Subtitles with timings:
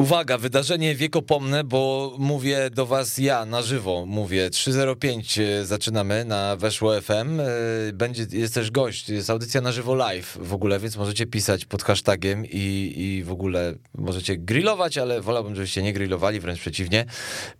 [0.00, 6.56] Uwaga, wydarzenie wiekopomne, bo mówię do was ja na żywo, mówię 305 e, zaczynamy na
[6.56, 7.46] Weszło FM, e,
[7.92, 11.82] będzie, jest też gość, jest audycja na żywo live w ogóle, więc możecie pisać pod
[11.82, 17.04] hashtagiem i, i w ogóle możecie grillować, ale wolałbym, żebyście nie grillowali, wręcz przeciwnie.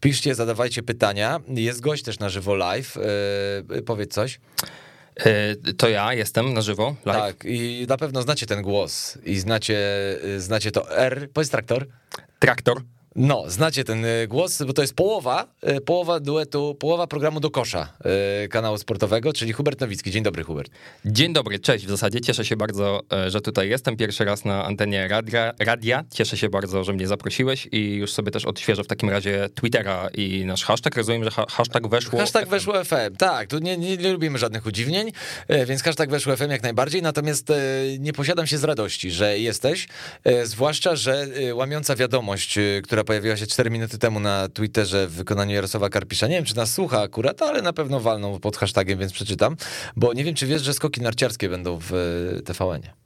[0.00, 2.96] Piszcie, zadawajcie pytania, jest gość też na żywo live,
[3.76, 4.40] e, powiedz coś.
[5.76, 6.96] To ja jestem na żywo.
[7.04, 7.20] Live.
[7.20, 9.78] Tak, i na pewno znacie ten głos i znacie,
[10.36, 11.28] znacie to R.
[11.32, 11.86] Powiedz traktor.
[12.40, 12.82] Traktor.
[13.16, 17.50] No, znacie ten y, głos, bo to jest połowa, y, połowa duetu, połowa programu do
[17.50, 17.92] kosza
[18.44, 20.10] y, kanału sportowego, czyli Hubert Nowicki.
[20.10, 20.70] Dzień dobry, Hubert.
[21.04, 21.86] Dzień dobry, cześć.
[21.86, 23.96] W zasadzie cieszę się bardzo, e, że tutaj jestem.
[23.96, 25.52] Pierwszy raz na antenie radia.
[25.58, 26.04] radia.
[26.14, 30.08] Cieszę się bardzo, że mnie zaprosiłeś i już sobie też odświeżę w takim razie Twittera
[30.14, 30.96] i nasz hashtag.
[30.96, 32.18] Rozumiem, że hashtag weszło.
[32.18, 32.50] Hashtag FM.
[32.50, 33.16] weszło FM.
[33.18, 35.12] Tak, tu nie, nie, nie lubimy żadnych udziwnień,
[35.48, 37.02] e, więc hashtag weszło FM jak najbardziej.
[37.02, 37.54] Natomiast e,
[37.98, 39.88] nie posiadam się z radości, że jesteś,
[40.44, 45.88] zwłaszcza, że łamiąca wiadomość, która pojawiła się 4 minuty temu na Twitterze w wykonaniu Jarosława
[45.88, 46.26] Karpisza.
[46.26, 49.56] Nie wiem, czy nas słucha akurat, ale na pewno walną pod hashtagiem, więc przeczytam.
[49.96, 51.92] Bo nie wiem, czy wiesz, że skoki narciarskie będą w
[52.38, 52.99] e, TVN-ie.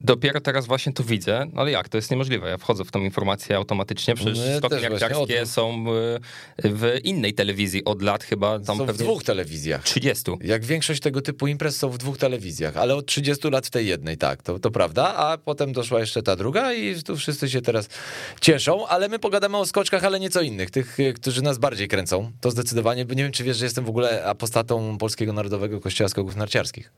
[0.00, 2.50] Dopiero teraz właśnie to widzę, no ale jak, to jest niemożliwe.
[2.50, 5.84] Ja wchodzę w tą informację automatycznie, przecież no, skoki narciarskie są
[6.64, 8.60] w innej telewizji od lat chyba.
[8.60, 9.82] Tam są w dwóch telewizjach.
[9.82, 10.30] 30.
[10.40, 13.86] Jak większość tego typu imprez są w dwóch telewizjach, ale od 30 lat w tej
[13.86, 17.62] jednej, tak, to, to prawda, a potem doszła jeszcze ta druga i tu wszyscy się
[17.62, 17.88] teraz
[18.40, 22.50] cieszą, ale my pogadamy o skoczkach, ale nieco innych, tych, którzy nas bardziej kręcą, to
[22.50, 26.36] zdecydowanie, bo nie wiem, czy wiesz, że jestem w ogóle apostatą Polskiego Narodowego Kościoła Skoków
[26.36, 26.92] Narciarskich.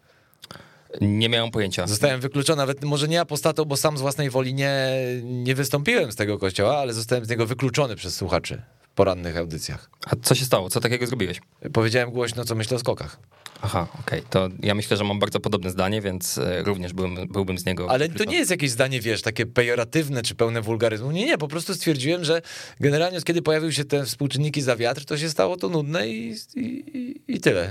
[1.01, 1.87] Nie miałem pojęcia.
[1.87, 4.89] Zostałem wykluczony, nawet może nie apostatą, bo sam z własnej woli nie,
[5.23, 9.91] nie wystąpiłem z tego kościoła, ale zostałem z niego wykluczony przez słuchaczy w porannych audycjach.
[10.07, 10.71] A co się stało?
[10.71, 11.41] Co takiego zrobiłeś?
[11.73, 13.19] Powiedziałem głośno, co myślę o skokach.
[13.65, 14.21] Aha, okej.
[14.21, 14.31] Okay.
[14.31, 17.91] To ja myślę, że mam bardzo podobne zdanie, więc e, również byłbym, byłbym z niego.
[17.91, 21.11] Ale to nie jest jakieś zdanie, wiesz, takie pejoratywne czy pełne wulgaryzmu.
[21.11, 22.43] Nie, nie, po prostu stwierdziłem, że
[22.81, 27.21] generalnie kiedy pojawiły się te współczynniki za wiatr, to się stało to nudne i, i,
[27.29, 27.71] i tyle.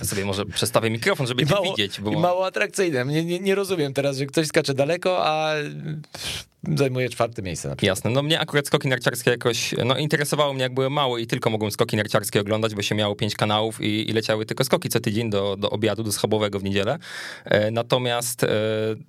[0.00, 2.00] Ja sobie może przestawię mikrofon, żeby I mało, widzieć.
[2.00, 2.12] Bo...
[2.12, 3.04] I mało atrakcyjne.
[3.04, 5.54] Nie, nie, nie rozumiem teraz, że ktoś skacze daleko, a
[6.74, 7.68] zajmuje czwarte miejsce.
[7.68, 11.26] Na Jasne, no mnie akurat skoki narciarskie jakoś, no interesowało mnie jak były małe i
[11.26, 14.88] tylko mogłem skoki narciarskie oglądać, bo się miało pięć kanałów i, i leciały tylko skoki
[14.88, 16.98] co tydzień do, do obiadu, do schabowego w niedzielę.
[17.44, 18.48] E, natomiast e,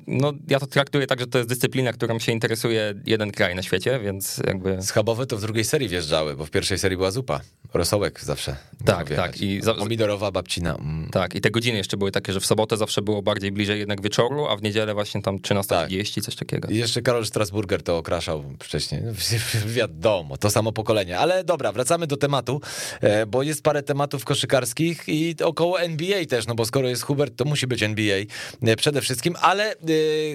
[0.07, 3.63] no ja to traktuję tak, że to jest dyscyplina, którą się interesuje jeden kraj na
[3.63, 4.81] świecie, więc jakby...
[4.81, 7.41] Schabowe to w drugiej serii wjeżdżały, bo w pierwszej serii była zupa.
[7.73, 8.56] Rosołek zawsze.
[8.85, 9.41] Tak, tak.
[9.41, 9.73] I za...
[9.73, 10.75] Pomidorowa babcina.
[10.75, 11.09] Mm.
[11.09, 14.01] Tak, i te godziny jeszcze były takie, że w sobotę zawsze było bardziej bliżej jednak
[14.01, 16.24] wieczoru, a w niedzielę właśnie tam 13.30, tak.
[16.24, 16.68] coś takiego.
[16.68, 19.01] I jeszcze Karol Strasburger to okraszał wcześniej.
[19.78, 21.19] Wiadomo, to samo pokolenie.
[21.19, 22.62] Ale dobra, wracamy do tematu,
[23.01, 25.97] e, bo jest parę tematów koszykarskich i około NBA
[26.30, 28.18] też, no bo skoro jest Hubert, to musi być NBA
[28.62, 29.75] e, przede wszystkim, ale e,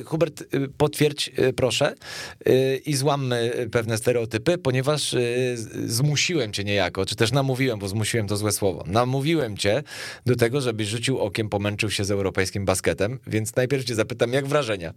[0.04, 0.44] Hubert,
[0.76, 1.94] potwierdź proszę
[2.86, 5.14] i złammy pewne stereotypy, ponieważ
[5.86, 9.82] zmusiłem cię niejako, czy też namówiłem, bo zmusiłem to złe słowo, namówiłem cię
[10.26, 14.46] do tego, żebyś rzucił okiem, pomęczył się z europejskim basketem, więc najpierw cię zapytam, jak
[14.46, 14.94] wrażenia?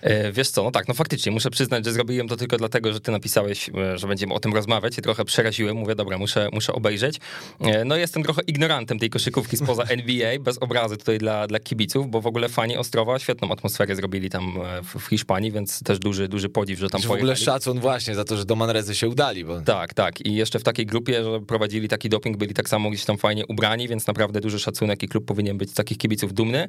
[0.00, 3.00] E, wiesz co, no tak, no faktycznie, muszę przyznać, że zrobiłem to tylko dlatego, że
[3.00, 6.72] ty napisałeś, e, że będziemy o tym rozmawiać i trochę przeraziłem, mówię, dobra, muszę, muszę
[6.72, 7.20] obejrzeć.
[7.60, 12.10] E, no jestem trochę ignorantem tej koszykówki spoza NBA, bez obrazy tutaj dla, dla kibiców,
[12.10, 16.28] bo w ogóle fani Ostrowa świetną atmosferę zrobili tam w, w Hiszpanii, więc też duży,
[16.28, 19.08] duży podziw, że tam że W ogóle szacun właśnie za to, że do Manrezy się
[19.08, 19.44] udali.
[19.44, 19.60] Bo...
[19.60, 23.04] Tak, tak i jeszcze w takiej grupie, że prowadzili taki doping, byli tak samo gdzieś
[23.04, 26.68] tam fajnie ubrani, więc naprawdę duży szacunek i klub powinien być z takich kibiców dumny.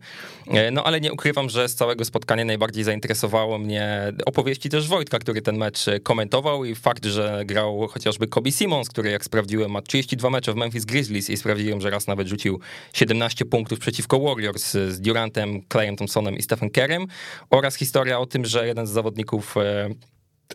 [0.72, 5.41] No ale nie ukrywam, że z całego spotkania najbardziej zainteresowało mnie opowieści też Wojtka, który
[5.41, 10.29] ten mecz komentował i fakt, że grał chociażby Kobe Simons, który jak sprawdziłem ma 32
[10.29, 12.59] mecze w Memphis Grizzlies i sprawdziłem, że raz nawet rzucił
[12.97, 17.08] 17 punktów przeciwko Warriors z Durantem, Clayem Thompsonem i Stephen Kerem
[17.50, 19.90] oraz historia o tym, że jeden z zawodników e,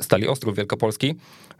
[0.00, 1.14] Stali Ostrów Wielkopolski.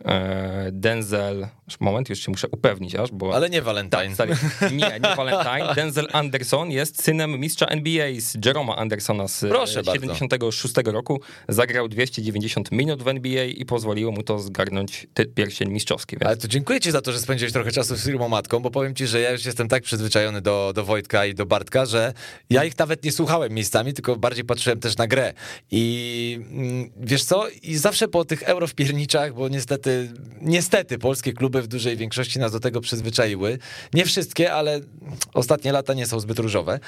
[0.05, 1.49] E, Denzel,
[1.81, 3.35] moment, już się muszę upewnić aż, bo...
[3.35, 4.17] Ale nie Valentine.
[4.17, 4.31] Tak,
[4.73, 5.75] nie, nie Valentine.
[5.77, 10.93] Denzel Anderson jest synem mistrza NBA z Jeroma Andersona z Proszę 76 bardzo.
[10.93, 11.21] roku.
[11.49, 16.17] Zagrał 290 minut w NBA i pozwoliło mu to zgarnąć pierścień mistrzowski.
[16.17, 16.27] Więc...
[16.27, 18.95] Ale to dziękuję ci za to, że spędziłeś trochę czasu z firmą matką, bo powiem
[18.95, 22.13] ci, że ja już jestem tak przyzwyczajony do, do Wojtka i do Bartka, że
[22.51, 25.33] ja ich nawet nie słuchałem miejscami, tylko bardziej patrzyłem też na grę.
[25.71, 27.49] I mm, wiesz co?
[27.63, 29.82] I zawsze po tych eurowpierniczach, bo niestety,
[30.41, 33.59] niestety polskie kluby w dużej większości nas do tego przyzwyczaiły.
[33.95, 34.81] Nie wszystkie, ale
[35.35, 36.81] ostatnie lata nie są zbyt różowe.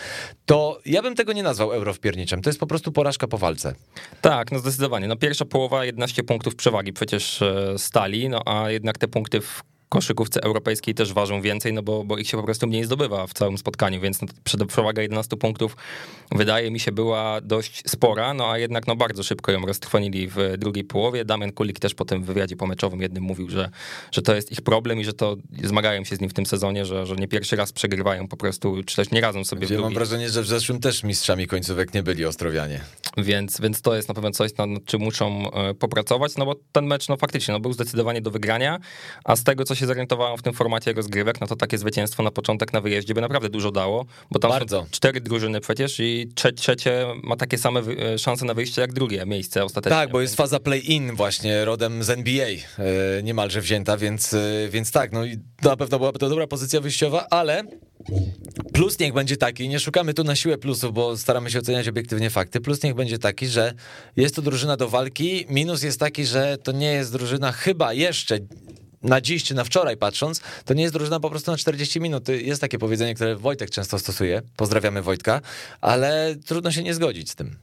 [0.47, 2.43] To ja bym tego nie nazwał eurowpierniczem.
[2.43, 3.75] To jest po prostu porażka po walce.
[4.21, 5.09] Tak, no zdecydowanie.
[5.09, 9.63] No pierwsza połowa 11 punktów przewagi przecież e, stali, no a jednak te punkty w
[9.95, 13.35] koszykówce europejskiej też ważą więcej, no bo, bo ich się po prostu mniej zdobywa w
[13.35, 15.77] całym spotkaniu, więc no, przewaga 11 punktów
[16.33, 20.37] wydaje mi się była dość spora, no a jednak no bardzo szybko ją roztrwonili w
[20.59, 21.25] drugiej połowie.
[21.25, 23.71] Damian Kulik też po tym wywiadzie pomeczowym jednym mówił, że,
[24.13, 26.85] że to jest ich problem i że to zmagają się z nim w tym sezonie,
[26.85, 29.81] że, że nie pierwszy raz przegrywają po prostu, czy też nie radzą sobie Gdzie w
[29.81, 32.81] Mam wrażenie, że w zeszłym też mistrzami końcówek nie byli Ostrowianie.
[33.17, 36.87] Więc, więc to jest na pewno coś, nad czym muszą e, popracować, no bo ten
[36.87, 38.79] mecz no faktycznie no, był zdecydowanie do wygrania,
[39.25, 42.31] a z tego, co się zorientowałem w tym formacie rozgrywek, no to takie zwycięstwo na
[42.31, 44.81] początek na wyjeździe by naprawdę dużo dało, bo tam Bardzo.
[44.81, 49.27] są cztery drużyny przecież i trzecie ma takie same e, szanse na wyjście jak drugie
[49.27, 49.97] miejsce ostatecznie.
[49.97, 54.37] Tak, bo jest faza play-in właśnie rodem z NBA e, niemalże wzięta, więc,
[54.71, 57.63] więc tak, no i na pewno byłaby to dobra pozycja wyjściowa, ale
[58.73, 62.31] plus niech będzie taki, nie szukamy tu na siłę plusów, bo staramy się oceniać obiektywnie
[62.31, 63.73] fakty, plus niech będzie taki, że
[64.17, 68.39] jest to drużyna do walki, minus jest taki, że to nie jest drużyna chyba jeszcze
[69.05, 72.29] na dziś czy na wczoraj patrząc, to nie jest drużyna po prostu na 40 minut.
[72.29, 74.43] Jest takie powiedzenie, które Wojtek często stosuje.
[74.57, 75.41] Pozdrawiamy Wojtka,
[75.81, 77.57] ale trudno się nie zgodzić z tym.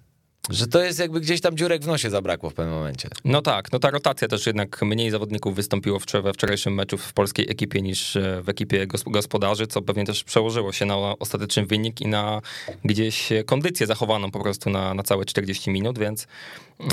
[0.50, 3.10] Że to jest jakby gdzieś tam dziurek w nosie zabrakło w pewnym momencie.
[3.26, 7.52] No tak, no ta rotacja też jednak mniej zawodników wystąpiło we wczorajszym meczu w polskiej
[7.52, 12.08] ekipie niż e, w ekipie gospodarzy, co pewnie też przełożyło się na ostateczny wynik i
[12.08, 12.42] na
[12.86, 16.28] gdzieś kondycję zachowaną po prostu na, na całe 40 minut, więc,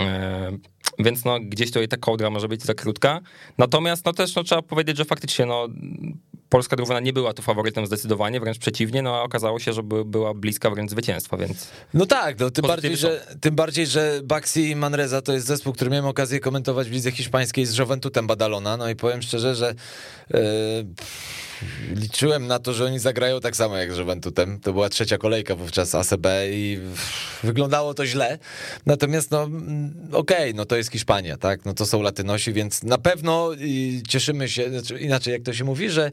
[0.01, 0.59] e,
[0.99, 3.21] więc no gdzieś tutaj ta kołdra może być za krótka.
[3.59, 5.69] Natomiast no też no, trzeba powiedzieć, że faktycznie no
[6.49, 10.05] polska drużyna nie była tu faworytem zdecydowanie, wręcz przeciwnie, no a okazało się, że by,
[10.05, 11.69] była bliska wręcz zwycięstwa, więc...
[11.95, 15.73] No tak, no, tym, bardziej, że, tym bardziej, że Baxi i Manreza to jest zespół,
[15.73, 19.75] który miałem okazję komentować w lidze hiszpańskiej z Juventutem Badalona, no i powiem szczerze, że...
[20.31, 20.39] Yy
[21.97, 24.61] liczyłem na to, że oni zagrają tak samo jak z Juventutem.
[24.61, 26.79] To była trzecia kolejka wówczas ACB i
[27.43, 28.39] wyglądało to źle.
[28.87, 31.65] Natomiast no mm, okej, okay, no to jest Hiszpania, tak?
[31.65, 33.51] No to są Latynosi, więc na pewno
[34.09, 36.13] cieszymy się, znaczy inaczej jak to się mówi, że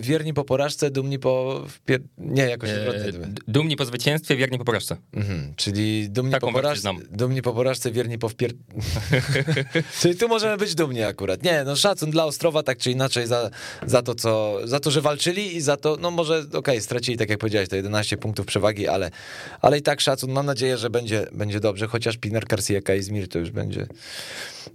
[0.00, 1.64] wierni po porażce, dumni po...
[2.18, 2.84] Nie, jakoś e,
[3.48, 4.96] Dumni po zwycięstwie, wierni po porażce.
[5.14, 8.52] Mhm, czyli dumni po porażce, dumni po porażce, wierni po wpier...
[10.00, 11.42] czyli tu możemy być dumni akurat.
[11.42, 13.50] Nie, no szacun dla Ostrowa tak czy inaczej za,
[13.86, 17.18] za to, co, za to, że walczyli i za to, no może, okej, okay, stracili,
[17.18, 19.10] tak jak powiedziałeś, to 11 punktów przewagi, ale,
[19.60, 23.38] ale i tak szacun, mam nadzieję, że będzie, będzie dobrze, chociaż Pinar Garcia Izmir to
[23.38, 23.86] już będzie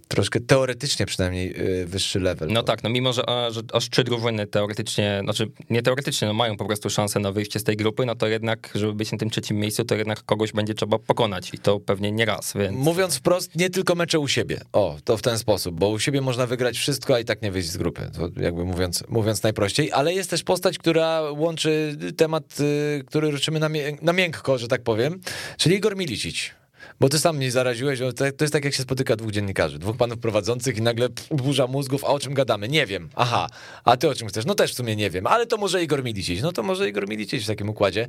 [0.08, 2.48] troszkę teoretycznie przynajmniej y, wyższy level.
[2.48, 2.66] No bo...
[2.66, 6.64] tak, no mimo, że, że aż trzy drużyny teoretycznie, znaczy nie teoretycznie, no mają po
[6.64, 9.56] prostu szansę na wyjście z tej grupy, no to jednak, żeby być na tym trzecim
[9.56, 12.76] miejscu, to jednak kogoś będzie trzeba pokonać i to pewnie nie raz, więc...
[12.76, 14.60] Mówiąc wprost, nie tylko mecze u siebie.
[14.72, 17.50] O, to w ten sposób, bo u siebie można wygrać wszystko, a i tak nie
[17.50, 18.10] wyjść z grupy.
[18.16, 23.60] To jakby mówiąc, mówiąc najprościej, ale jest też postać, która łączy temat, y, który ruszymy
[23.60, 23.68] na,
[24.02, 25.20] na miękko, że tak powiem,
[25.56, 26.50] czyli Igor Milicic.
[27.00, 30.18] Bo ty sam mnie zaraziłeś, to jest tak jak się spotyka dwóch dziennikarzy, dwóch panów
[30.18, 32.68] prowadzących i nagle burza mózgów, a o czym gadamy?
[32.68, 33.08] Nie wiem.
[33.14, 33.48] Aha,
[33.84, 34.44] a ty o czym chcesz?
[34.46, 36.42] No też w sumie nie wiem, ale to może Igor Milicic.
[36.42, 38.06] No to może Igor Milicic w takim układzie.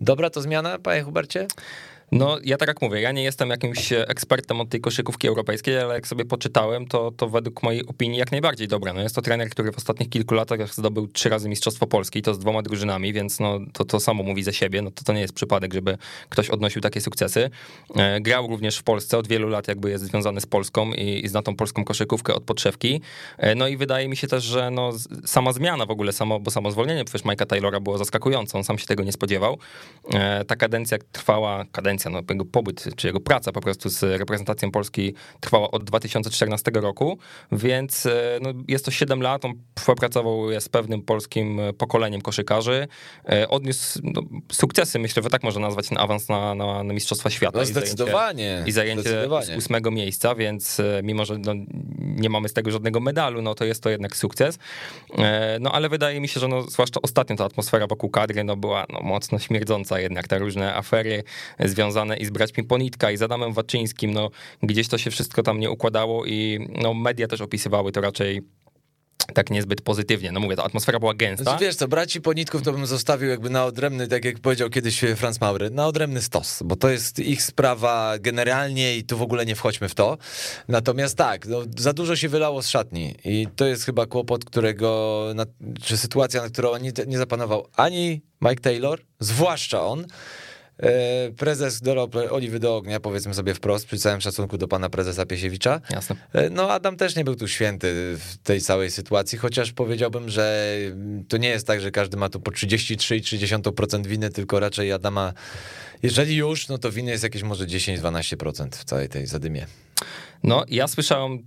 [0.00, 1.46] Dobra to zmiana, panie Hubercie?
[2.12, 5.94] No, ja tak jak mówię, ja nie jestem jakimś ekspertem od tej koszykówki europejskiej, ale
[5.94, 8.92] jak sobie poczytałem, to, to według mojej opinii jak najbardziej dobra.
[8.92, 12.34] No jest to trener, który w ostatnich kilku latach zdobył trzy razy Mistrzostwo Polski to
[12.34, 14.82] z dwoma drużynami, więc no, to, to samo mówi za siebie.
[14.82, 15.98] No to, to nie jest przypadek, żeby
[16.28, 17.50] ktoś odnosił takie sukcesy.
[17.96, 21.28] E, grał również w Polsce, od wielu lat jakby jest związany z Polską i, i
[21.28, 23.00] zna tą polską koszykówkę od podszewki.
[23.38, 24.90] E, no i wydaje mi się też, że no,
[25.24, 28.78] sama zmiana w ogóle, samo, bo samo zwolnienie przecież Mike'a Taylora było zaskakujące, on sam
[28.78, 29.58] się tego nie spodziewał.
[30.14, 34.70] E, ta kadencja trwała, kadencja no, jego pobyt, czy jego praca po prostu z reprezentacją
[34.70, 37.18] Polski trwała od 2014 roku,
[37.52, 42.88] więc e, no, jest to 7 lat, on współpracował z pewnym polskim pokoleniem koszykarzy,
[43.28, 47.30] e, odniósł no, sukcesy, myślę, że tak można nazwać ten awans na, na, na Mistrzostwa
[47.30, 47.58] Świata.
[47.58, 48.64] No, zdecydowanie.
[48.66, 49.56] I zajęcie, zdecydowanie.
[49.56, 51.52] ósmego miejsca, więc e, mimo, że no,
[51.98, 54.58] nie mamy z tego żadnego medalu, no to jest to jednak sukces.
[55.60, 58.86] No ale wydaje mi się, że no, zwłaszcza ostatnio ta atmosfera wokół kadry no, była
[58.88, 61.22] no, mocno śmierdząca jednak, te różne afery
[61.58, 64.30] związane związane i z braćmi Ponitka, i z Adamem Waczyńskim, no
[64.62, 68.42] gdzieś to się wszystko tam nie układało i no media też opisywały to raczej
[69.34, 70.32] tak niezbyt pozytywnie.
[70.32, 71.44] No mówię, ta atmosfera była gęsta.
[71.44, 75.00] Znaczy, wiesz co, braci Ponitków to bym zostawił jakby na odrębny, tak jak powiedział kiedyś
[75.16, 79.46] Franz Maury, na odrębny stos, bo to jest ich sprawa generalnie i tu w ogóle
[79.46, 80.18] nie wchodźmy w to.
[80.68, 85.26] Natomiast tak, no, za dużo się wylało z szatni i to jest chyba kłopot, którego,
[85.82, 90.06] czy sytuacja, na którą nie, nie zapanował ani Mike Taylor, zwłaszcza on,
[91.36, 95.80] prezes dorał oliwy do ognia, powiedzmy sobie wprost, przy całym szacunku do pana prezesa Piesiewicza.
[95.90, 96.16] Jasne.
[96.32, 100.76] E, no Adam też nie był tu święty w tej całej sytuacji, chociaż powiedziałbym, że
[101.28, 105.32] to nie jest tak, że każdy ma tu po 33,3% winy, tylko raczej Adama,
[106.02, 109.66] jeżeli już, no to winy jest jakieś może 10-12% w całej tej zadymie.
[110.42, 111.38] No ja słyszałem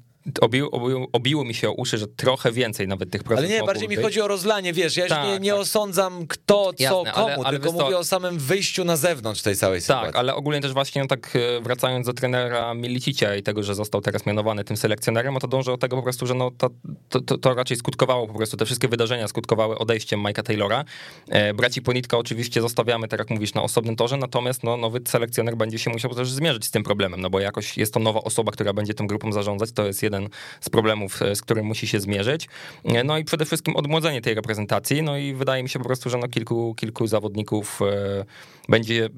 [0.42, 3.66] obił, obił, obiło mi się o uszy, że trochę więcej nawet tych procent Ale nie,
[3.66, 4.06] bardziej mi być.
[4.06, 5.60] chodzi o rozlanie, wiesz, ja tak, nie, nie tak.
[5.60, 8.00] osądzam kto, co, Jasne, komu, ale, ale tylko mówię to...
[8.00, 10.06] o samym wyjściu na zewnątrz tej całej sytuacji.
[10.06, 13.76] Tak, ale ogólnie też właśnie no, tak e, wracając do trenera Milicicia i tego, że
[13.76, 16.70] został teraz mianowany tym selekcjonerem, no to dążę do tego po prostu, że no to,
[17.10, 20.86] to, to, to raczej skutkowało po prostu, te wszystkie wydarzenia skutkowały odejściem Mike'a Taylora.
[21.30, 25.58] E, braci Ponitka oczywiście zostawiamy, tak jak mówisz, na osobnym torze, natomiast no, nowy selekcjoner
[25.58, 28.52] będzie się musiał też zmierzyć z tym problemem, no bo jakoś jest to nowa osoba,
[28.52, 30.13] która będzie tą grupą zarządzać, to jest jeden
[30.62, 32.48] z problemów, z którym musi się zmierzyć.
[32.86, 36.10] E, no i przede wszystkim odmłodzenie tej reprezentacji, no i wydaje mi się po prostu,
[36.10, 38.26] że no kilku, kilku zawodników e,
[38.70, 39.10] będzie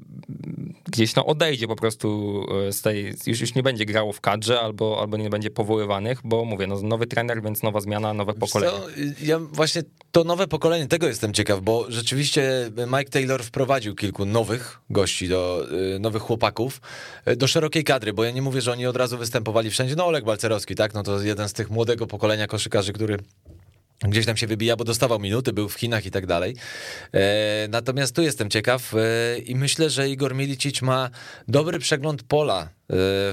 [0.84, 4.60] gdzieś no odejdzie po prostu e, z tej, już, już nie będzie grało w kadrze
[4.60, 8.72] albo, albo nie będzie powoływanych, bo mówię, no nowy trener, więc nowa zmiana, nowe pokolenie.
[8.72, 8.88] Co,
[9.22, 14.80] ja właśnie to nowe pokolenie, tego jestem ciekaw, bo rzeczywiście Mike Taylor wprowadził kilku nowych
[14.90, 15.66] gości, do,
[16.00, 16.80] nowych chłopaków
[17.36, 19.96] do szerokiej kadry, bo ja nie mówię, że oni od razu występowali wszędzie.
[19.96, 23.18] No Oleg Balcerowski, tak, no to jeden z tych młodego pokolenia koszykarzy, który
[24.00, 26.56] gdzieś tam się wybija, bo dostawał minuty, był w Chinach i tak dalej.
[27.12, 31.10] E, natomiast tu jestem ciekaw e, i myślę, że Igor Milicic ma
[31.48, 32.68] dobry przegląd pola e,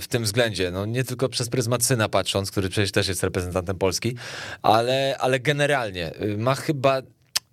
[0.01, 0.71] w tym względzie.
[0.71, 4.15] No, nie tylko przez pryzmat syna patrząc, który przecież też jest reprezentantem Polski,
[4.61, 7.01] ale, ale generalnie ma chyba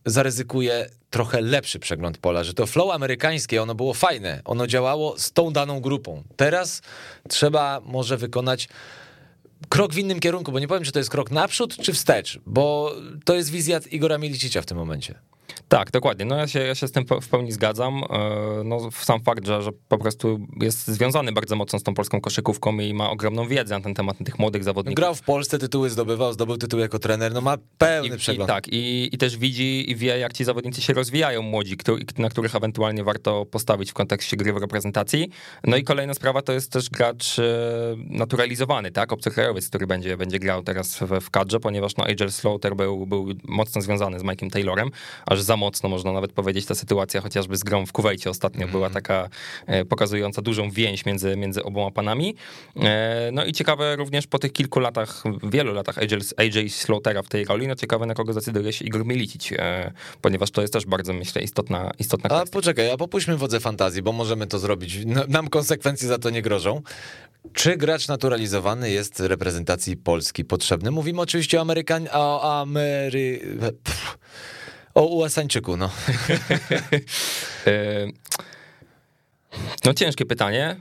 [0.06, 5.32] zaryzykuje trochę lepszy przegląd pola, że to flow amerykańskie, ono było fajne, ono działało z
[5.32, 6.22] tą daną grupą.
[6.36, 6.82] Teraz
[7.28, 8.68] trzeba może wykonać
[9.68, 12.94] krok w innym kierunku, bo nie powiem, czy to jest krok naprzód, czy wstecz, bo
[13.24, 15.14] to jest wizja Igora Milicicia w tym momencie.
[15.68, 16.24] Tak, dokładnie.
[16.24, 18.02] No ja się, ja się z tym w pełni zgadzam.
[18.64, 22.78] No, sam fakt, że, że po prostu jest związany bardzo mocno z tą polską koszykówką
[22.78, 24.96] i ma ogromną wiedzę na ten temat tych młodych zawodników.
[24.96, 28.50] Grał w Polsce, tytuły zdobywał, zdobył tytuł jako trener, no ma pełny I, przegląd.
[28.50, 32.04] I, tak, i, i też widzi i wie, jak ci zawodnicy się rozwijają młodzi, który,
[32.18, 35.30] na których ewentualnie warto postawić w kontekście gry w reprezentacji.
[35.64, 37.36] No i kolejna sprawa to jest też gracz
[37.96, 42.76] naturalizowany, tak, obcokrajowiec, który będzie, będzie grał teraz w, w kadrze, ponieważ no, Agel Slaughter
[42.76, 44.90] był, był mocno związany z Mike'em Taylorem,
[45.40, 48.72] aż za mocno można nawet powiedzieć ta sytuacja, chociażby z grą w Kuwejcie ostatnio mm.
[48.72, 49.28] była taka
[49.66, 52.34] e, pokazująca dużą więź między, między oboma panami.
[52.76, 57.28] E, no i ciekawe również po tych kilku latach, wielu latach AJ, AJ Slaughtera w
[57.28, 60.86] tej roli, no ciekawe na kogo zdecyduje się Igor Milicic, e, ponieważ to jest też
[60.86, 62.50] bardzo, myślę, istotna, istotna kwestia.
[62.50, 64.98] A poczekaj, a popuśćmy wodze fantazji, bo możemy to zrobić.
[65.28, 66.82] Nam konsekwencje za to nie grożą.
[67.52, 70.90] Czy gracz naturalizowany jest reprezentacji Polski potrzebny?
[70.90, 72.08] Mówimy oczywiście o Amerykan...
[72.12, 73.40] o Amery...
[73.84, 74.18] Pff.
[74.94, 75.90] O USA-Ńczyku, no.
[79.84, 80.76] No ciężkie pytanie.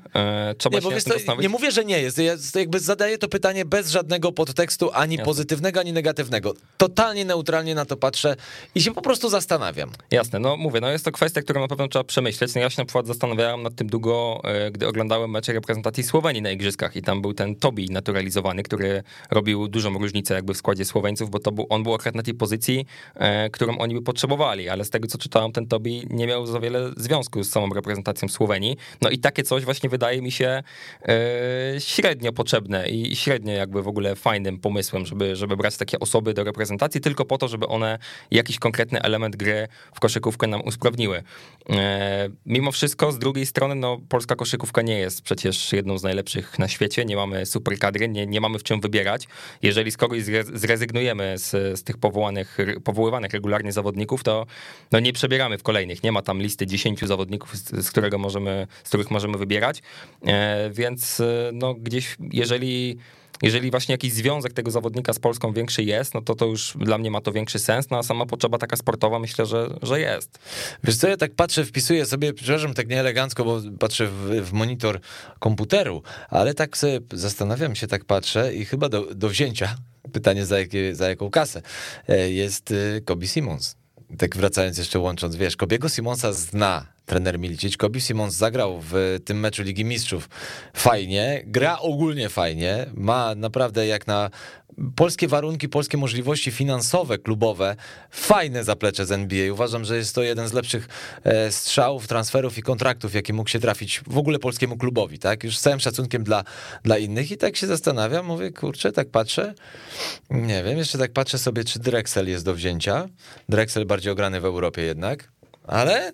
[0.58, 2.18] Trzeba nie, się wiesz, to, nie mówię, że nie jest.
[2.18, 5.26] Ja jakby zadaję to pytanie bez żadnego podtekstu, ani Jasne.
[5.26, 6.54] pozytywnego, ani negatywnego.
[6.78, 8.36] Totalnie neutralnie na to patrzę
[8.76, 9.92] i się po prostu zastanawiam.
[10.12, 12.56] Jasne, no mówię, no jest to kwestia, którą na pewno trzeba przemyśleć.
[12.56, 16.52] No ja się na przykład zastanawiałem nad tym długo, gdy oglądałem mecze reprezentacji Słowenii na
[16.52, 21.30] Igrzyskach i tam był ten Tobi naturalizowany, który robił dużą różnicę jakby w składzie Słoweńców,
[21.30, 22.86] bo to był, on był akurat na tej pozycji,
[23.52, 26.92] którą oni by potrzebowali, ale z tego co czytałem, ten Tobi nie miał za wiele
[26.98, 28.59] związku z samą reprezentacją Słowenii.
[29.02, 30.64] No i takie coś właśnie wydaje mi się
[31.08, 31.14] e,
[31.80, 36.44] średnio potrzebne i średnio jakby w ogóle fajnym pomysłem, żeby, żeby brać takie osoby do
[36.44, 38.00] reprezentacji tylko po to, żeby one
[38.32, 41.24] jakiś konkretny element gry w koszykówkę nam usprawniły.
[41.70, 46.60] E, mimo wszystko z drugiej strony no, polska koszykówka nie jest przecież jedną z najlepszych
[46.60, 49.28] na świecie, nie mamy super kadry, nie, nie mamy w czym wybierać.
[49.62, 50.24] Jeżeli z kogoś
[50.54, 54.46] zrezygnujemy z, z tych powołanych, powoływanych regularnie zawodników, to
[54.92, 56.04] no, nie przebieramy w kolejnych.
[56.04, 58.49] Nie ma tam listy 10 zawodników, z, z którego możemy
[58.84, 59.82] z których możemy wybierać.
[60.26, 61.22] E, więc
[61.54, 62.98] no gdzieś, jeżeli
[63.42, 66.98] jeżeli właśnie jakiś związek tego zawodnika z Polską większy jest, no to to już dla
[66.98, 70.40] mnie ma to większy sens, no a sama potrzeba taka sportowa myślę, że, że jest.
[70.84, 75.00] Wiesz co, ja tak patrzę, wpisuję sobie, przepraszam, tak nieelegancko, bo patrzę w, w monitor
[75.40, 79.76] komputeru, ale tak sobie zastanawiam się, tak patrzę i chyba do, do wzięcia,
[80.14, 81.62] pytanie za, jakie, za jaką kasę,
[82.08, 82.74] e, jest
[83.06, 83.76] Kobi Simons.
[84.18, 87.78] Tak wracając jeszcze łącząc, wiesz, Kobiego Simonsa zna trener Milicic.
[87.78, 90.30] Kobi Simons zagrał w tym meczu Ligi Mistrzów
[90.74, 94.30] fajnie, gra ogólnie fajnie, ma naprawdę jak na
[94.96, 97.76] polskie warunki, polskie możliwości finansowe, klubowe,
[98.12, 99.54] fajne zaplecze z NBA.
[99.54, 100.88] Uważam, że jest to jeden z lepszych
[101.24, 105.44] e, strzałów, transferów i kontraktów, jaki mógł się trafić w ogóle polskiemu klubowi, tak?
[105.44, 106.44] Już z całym szacunkiem dla,
[106.84, 109.54] dla innych i tak się zastanawiam, mówię, kurczę, tak patrzę,
[110.30, 113.10] nie wiem, jeszcze tak patrzę sobie, czy Drexel jest do wzięcia.
[113.50, 115.32] Drexel bardziej ograny w Europie jednak,
[115.68, 116.14] ale...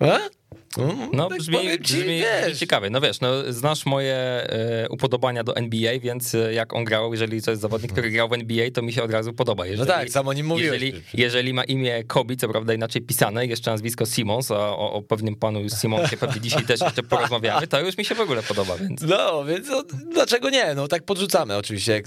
[0.00, 0.30] A?
[0.76, 2.22] Mm, no, tak brzmi, ci, brzmi,
[2.56, 2.90] ciekawie.
[2.90, 7.42] No wiesz, no, znasz moje e, upodobania do NBA, więc e, jak on grał, jeżeli
[7.42, 9.66] to jest zawodnik, który grał w NBA, to mi się od razu podoba.
[9.66, 10.82] Jeżeli, no tak, samo nim mówiłeś.
[10.82, 15.02] Jeżeli, jeżeli ma imię Kobe, co prawda inaczej pisane, jeszcze nazwisko Simons, a o, o
[15.02, 18.76] pewnym panu Simonsie pewnie dzisiaj też jeszcze porozmawiamy, to już mi się w ogóle podoba.
[18.76, 19.02] Więc...
[19.02, 19.82] No, więc no,
[20.12, 20.74] dlaczego nie?
[20.74, 22.02] No tak podrzucamy oczywiście.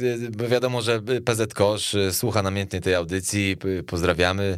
[0.50, 3.58] Wiadomo, że PZ Kosz e, słucha namiętnie tej audycji.
[3.88, 4.58] Pozdrawiamy.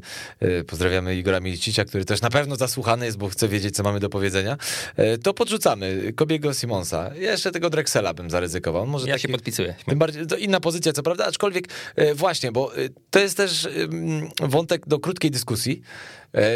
[0.68, 4.10] Pozdrawiamy Igora Milicicia, który też na pewno zasłuchany jest, bo chce wiedzieć, co mamy do
[4.10, 4.58] powiedzenia,
[4.96, 7.16] e, to podrzucamy Kobiego Simonsa.
[7.16, 8.88] Jeszcze tego Drexela bym zaryzykował.
[8.88, 9.76] Może ja taki, się podpisuję.
[9.86, 13.70] Tym bardziej, to inna pozycja, co prawda, aczkolwiek e, właśnie, bo e, to jest też
[14.42, 15.82] wątek do krótkiej dyskusji.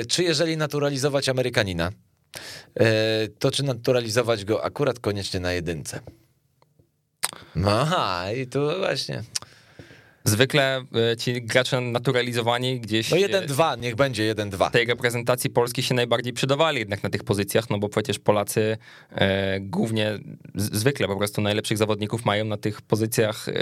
[0.08, 1.92] Czy jeżeli naturalizować Amerykanina,
[3.40, 6.00] to czy naturalizować go akurat koniecznie na jedynce?
[7.56, 9.24] No, aha, i tu właśnie.
[10.28, 13.12] Zwykle e, ci gracze naturalizowani gdzieś...
[13.12, 14.72] No 1-2, niech będzie 1-2.
[14.72, 18.78] Tej reprezentacji Polski się najbardziej przydawali jednak na tych pozycjach, no bo przecież Polacy
[19.12, 20.20] e, głównie,
[20.56, 23.54] zwykle po prostu najlepszych zawodników mają na tych pozycjach e,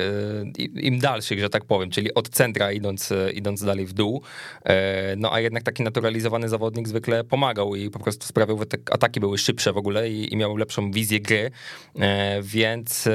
[0.58, 4.22] im dalszych, że tak powiem, czyli od centra idąc, e, idąc dalej w dół.
[4.64, 8.78] E, no a jednak taki naturalizowany zawodnik zwykle pomagał i po prostu sprawiał, że te
[8.92, 11.52] ataki były szybsze w ogóle i, i miał lepszą wizję gry,
[12.00, 13.10] e, więc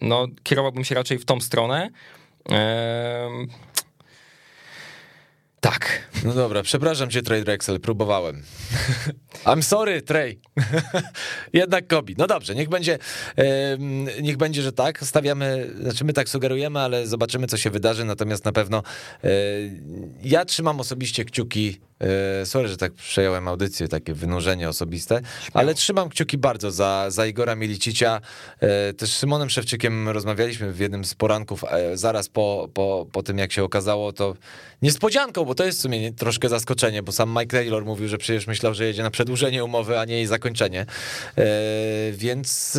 [0.00, 1.90] no kierowałbym się raczej w tą stronę.
[5.60, 6.10] Tak.
[6.24, 8.42] No dobra, przepraszam cię, Trey Drexel, próbowałem.
[9.44, 10.40] I'm sorry, Trey.
[11.52, 12.14] Jednak Kobi.
[12.18, 12.98] No dobrze, niech będzie,
[14.22, 15.04] niech będzie, że tak.
[15.04, 18.04] Stawiamy, znaczy my tak sugerujemy, ale zobaczymy, co się wydarzy.
[18.04, 18.82] Natomiast na pewno
[19.24, 19.28] e,
[20.22, 21.80] ja trzymam osobiście kciuki.
[22.00, 25.60] E, sorry, że tak przejąłem audycję, takie wynurzenie osobiste, Śmiało.
[25.60, 28.20] ale trzymam kciuki bardzo za, za Igora Milicicia.
[28.60, 33.38] E, też z Szymonem Szewczykiem rozmawialiśmy w jednym z poranków, zaraz po, po, po tym,
[33.38, 34.34] jak się okazało, to
[34.82, 38.46] niespodzianką, bo to jest w sumie troszkę zaskoczenie, bo sam Mike Taylor mówił, że przecież
[38.46, 40.80] myślał, że jedzie na przedłużenie umowy, a nie jej zakończenie.
[41.38, 41.44] E,
[42.12, 42.78] więc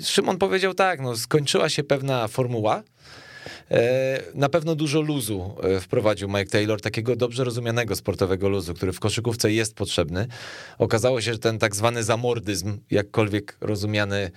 [0.00, 2.82] e, Szymon powiedział tak, no skończyła się pewna formuła, e,
[4.34, 9.52] na pewno dużo luzu wprowadził Mike Taylor, takiego dobrze rozumianego sportowego luzu, który w koszykówce
[9.52, 10.26] jest potrzebny.
[10.78, 14.30] Okazało się, że ten tak zwany zamordyzm, jakkolwiek rozumiany,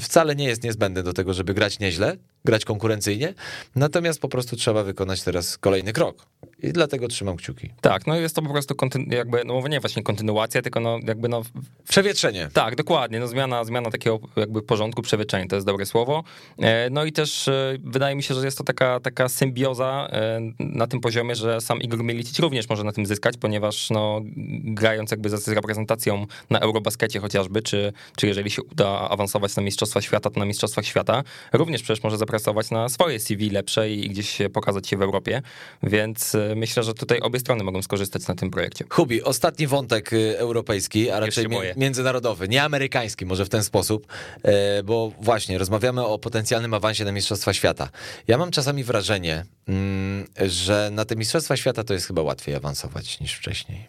[0.00, 3.34] wcale nie jest niezbędny do tego, żeby grać nieźle, grać konkurencyjnie,
[3.76, 6.26] natomiast po prostu trzeba wykonać teraz kolejny krok.
[6.62, 7.70] I dlatego trzymam kciuki.
[7.80, 11.28] Tak, no jest to po prostu kontynu- jakby, no nie właśnie kontynuacja, tylko no jakby
[11.28, 11.42] no...
[11.88, 12.48] Przewietrzenie.
[12.52, 16.24] Tak, dokładnie, no zmiana, zmiana takiego jakby porządku, przewietrzenie, to jest dobre słowo.
[16.58, 20.40] E, no i też e, wydaje mi się, że jest to taka, taka symbioza e,
[20.58, 24.20] na tym poziomie, że sam Igor Milicic również może na tym zyskać, ponieważ no
[24.64, 30.00] grając jakby z reprezentacją na Eurobaskecie chociażby, czy, czy jeżeli się uda awansować na Mistrzostwa
[30.00, 34.38] Świata, to na Mistrzostwach Świata, również przecież może zapracować na swoje CV lepsze i gdzieś
[34.52, 35.42] pokazać się w Europie,
[35.82, 38.84] więc myślę, że tutaj obie strony mogą skorzystać na tym projekcie.
[38.90, 41.46] Hubi, ostatni wątek y, europejski, a raczej
[41.76, 44.06] międzynarodowy, nie amerykański, może w ten sposób,
[44.42, 47.88] e, bo właśnie rozmawiamy o potencjalnym awansie na Mistrzostwa Świata.
[48.28, 53.20] Ja mam czasami wrażenie, mm, że na te Mistrzostwa Świata to jest chyba łatwiej awansować
[53.20, 53.86] niż wcześniej.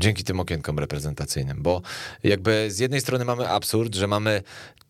[0.00, 1.82] Dzięki tym okienkom reprezentacyjnym, bo
[2.24, 4.42] jakby z jednej strony mamy absurd, że mamy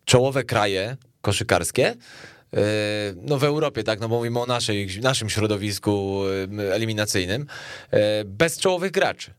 [0.05, 1.97] czołowe kraje koszykarskie, e,
[3.23, 6.23] no w Europie, tak, no bo mówimy o naszej, naszym środowisku
[6.59, 7.47] e, eliminacyjnym,
[7.91, 9.35] e, bez czołowych graczy.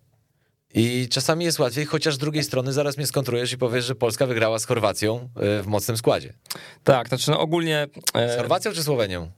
[0.74, 4.26] I czasami jest łatwiej, chociaż z drugiej strony zaraz mnie skontrujesz i powiesz, że Polska
[4.26, 6.34] wygrała z Chorwacją w mocnym składzie.
[6.84, 7.88] Tak, znaczy no ogólnie...
[8.14, 9.32] Z Chorwacją czy Słowenią?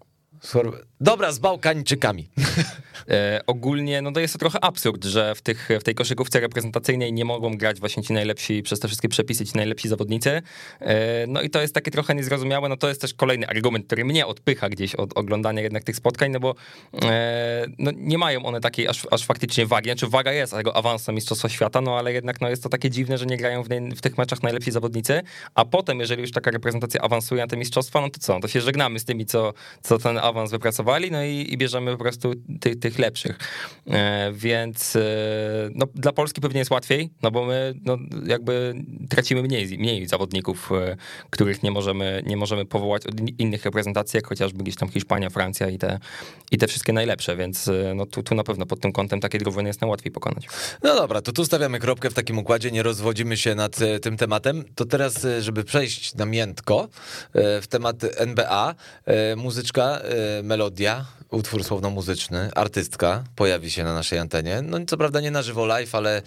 [1.02, 2.30] Dobra, z Bałkańczykami.
[3.10, 7.14] E, ogólnie no to jest to trochę absurd, że w, tych, w tej koszykówce reprezentacyjnej
[7.14, 10.42] nie mogą grać właśnie ci najlepsi, przez te wszystkie przepisy ci najlepsi zawodnicy.
[10.80, 14.06] E, no i to jest takie trochę niezrozumiałe, no to jest też kolejny argument, który
[14.06, 16.56] mnie odpycha gdzieś od oglądania jednak tych spotkań, no bo
[17.04, 21.12] e, no nie mają one takiej aż, aż faktycznie wagi, znaczy waga jest tego awansu
[21.12, 24.02] Mistrzostwa Świata, no ale jednak no jest to takie dziwne, że nie grają w, w
[24.02, 25.22] tych meczach najlepsi zawodnicy,
[25.56, 28.48] a potem jeżeli już taka reprezentacja awansuje na te mistrzostwa, no to co, no to
[28.48, 32.34] się żegnamy z tymi, co, co ten awans wypracowali, no i, i bierzemy po prostu
[32.60, 33.38] tych, tych lepszych.
[33.90, 35.02] E, więc e,
[35.76, 38.74] no, dla Polski pewnie jest łatwiej, no bo my no, jakby
[39.10, 40.96] tracimy mniej, mniej zawodników, e,
[41.30, 45.70] których nie możemy, nie możemy powołać od innych reprezentacji, jak chociażby gdzieś tam Hiszpania, Francja
[45.70, 46.00] i te,
[46.52, 49.70] i te wszystkie najlepsze, więc no, tu, tu na pewno pod tym kątem takie drużyny
[49.70, 50.48] jest najłatwiej pokonać.
[50.84, 54.64] No dobra, to tu stawiamy kropkę w takim układzie, nie rozwodzimy się nad tym tematem.
[54.76, 56.88] To teraz, żeby przejść na miętko
[57.34, 58.76] w temat NBA,
[59.38, 60.02] muzyczka,
[60.44, 64.62] melodia, utwór słowno-muzyczny, artystka pojawi się na naszej antenie.
[64.62, 66.22] No co prawda nie na żywo live, ale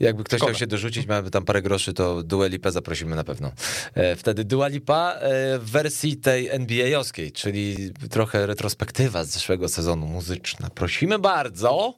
[0.00, 0.52] jakby ktoś Kogo?
[0.52, 3.52] chciał się dorzucić, mamy tam parę groszy, to Dua Lipa zaprosimy na pewno.
[3.94, 10.06] E, wtedy Dua Lipa e, w wersji tej NBA-owskiej, czyli trochę retrospektywa z zeszłego sezonu
[10.06, 10.70] muzyczna.
[10.70, 11.94] Prosimy bardzo.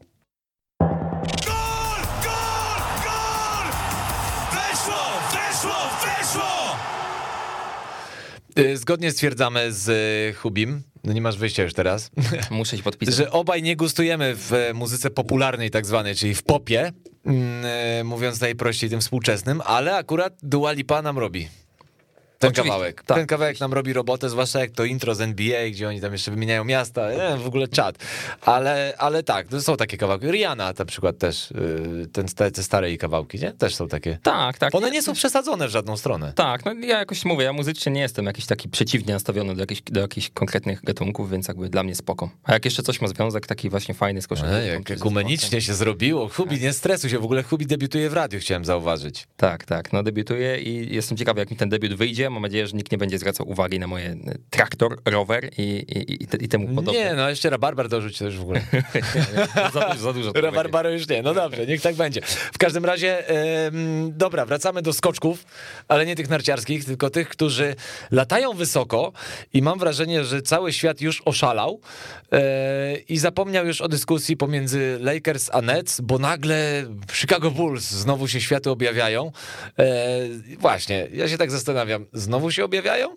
[8.75, 12.11] Zgodnie stwierdzamy z y, Hubim, no nie masz wyjścia już teraz,
[12.51, 13.15] Muszę się podpisać.
[13.15, 16.93] że obaj nie gustujemy w e, muzyce popularnej tak zwanej, czyli w popie,
[17.27, 21.49] mm, e, mówiąc najprościej tym współczesnym, ale akurat Dua Lipa nam robi.
[22.39, 23.03] Ten Oczywiście, kawałek.
[23.03, 23.17] tak.
[23.19, 26.31] Ten kawałek nam robi robotę, zwłaszcza jak to intro z NBA, gdzie oni tam jeszcze
[26.31, 27.97] wymieniają miasta, e, w ogóle czad.
[28.41, 30.27] Ale, ale tak, to są takie kawałki.
[30.27, 33.53] Rihanna na przykład też, y, ten, te, te stare jej kawałki, nie?
[33.53, 34.19] Też są takie.
[34.23, 34.75] Tak, tak.
[34.75, 36.33] One nie są przesadzone w żadną stronę.
[36.35, 39.83] Tak, no ja jakoś mówię, ja muzycznie nie jestem jakiś taki przeciwnie nastawiony do jakichś,
[39.83, 42.31] do jakichś konkretnych gatunków, więc jakby dla mnie spoko.
[42.45, 44.57] A jak jeszcze coś ma związek taki właśnie fajny z koszykówką.
[44.57, 46.29] E, jak ekumenicznie się zrobiło.
[46.29, 49.27] Hubi, nie stresuj się, w ogóle Hubi debiutuje w radiu, chciałem zauważyć.
[49.37, 52.26] Tak, tak, no debiutuję i jestem ciekawy, jak mi ten debiut wyjdzie.
[52.31, 54.17] Mam nadzieję, że nikt nie będzie zwracał uwagi na moje e,
[54.51, 56.93] traktor, rower i, i, i, i temu podobne.
[57.01, 58.61] Nie, no jeszcze rabarbar dorzuć też w ogóle.
[59.75, 60.33] za, dużo, za dużo.
[60.33, 62.21] Rabarbaru już nie, no dobrze, niech tak będzie.
[62.53, 63.25] W każdym razie,
[64.11, 65.45] dobra, wracamy do skoczków,
[65.89, 67.75] ale nie tych narciarskich, tylko tych, którzy
[68.11, 69.13] latają wysoko
[69.53, 71.81] i mam wrażenie, że cały świat już oszalał
[72.33, 78.29] e, i zapomniał już o dyskusji pomiędzy Lakers a Nets, bo nagle Chicago Bulls znowu
[78.29, 79.33] się światy objawiają.
[79.79, 80.07] E,
[80.59, 83.17] właśnie, ja się tak zastanawiam, znowu się objawiają?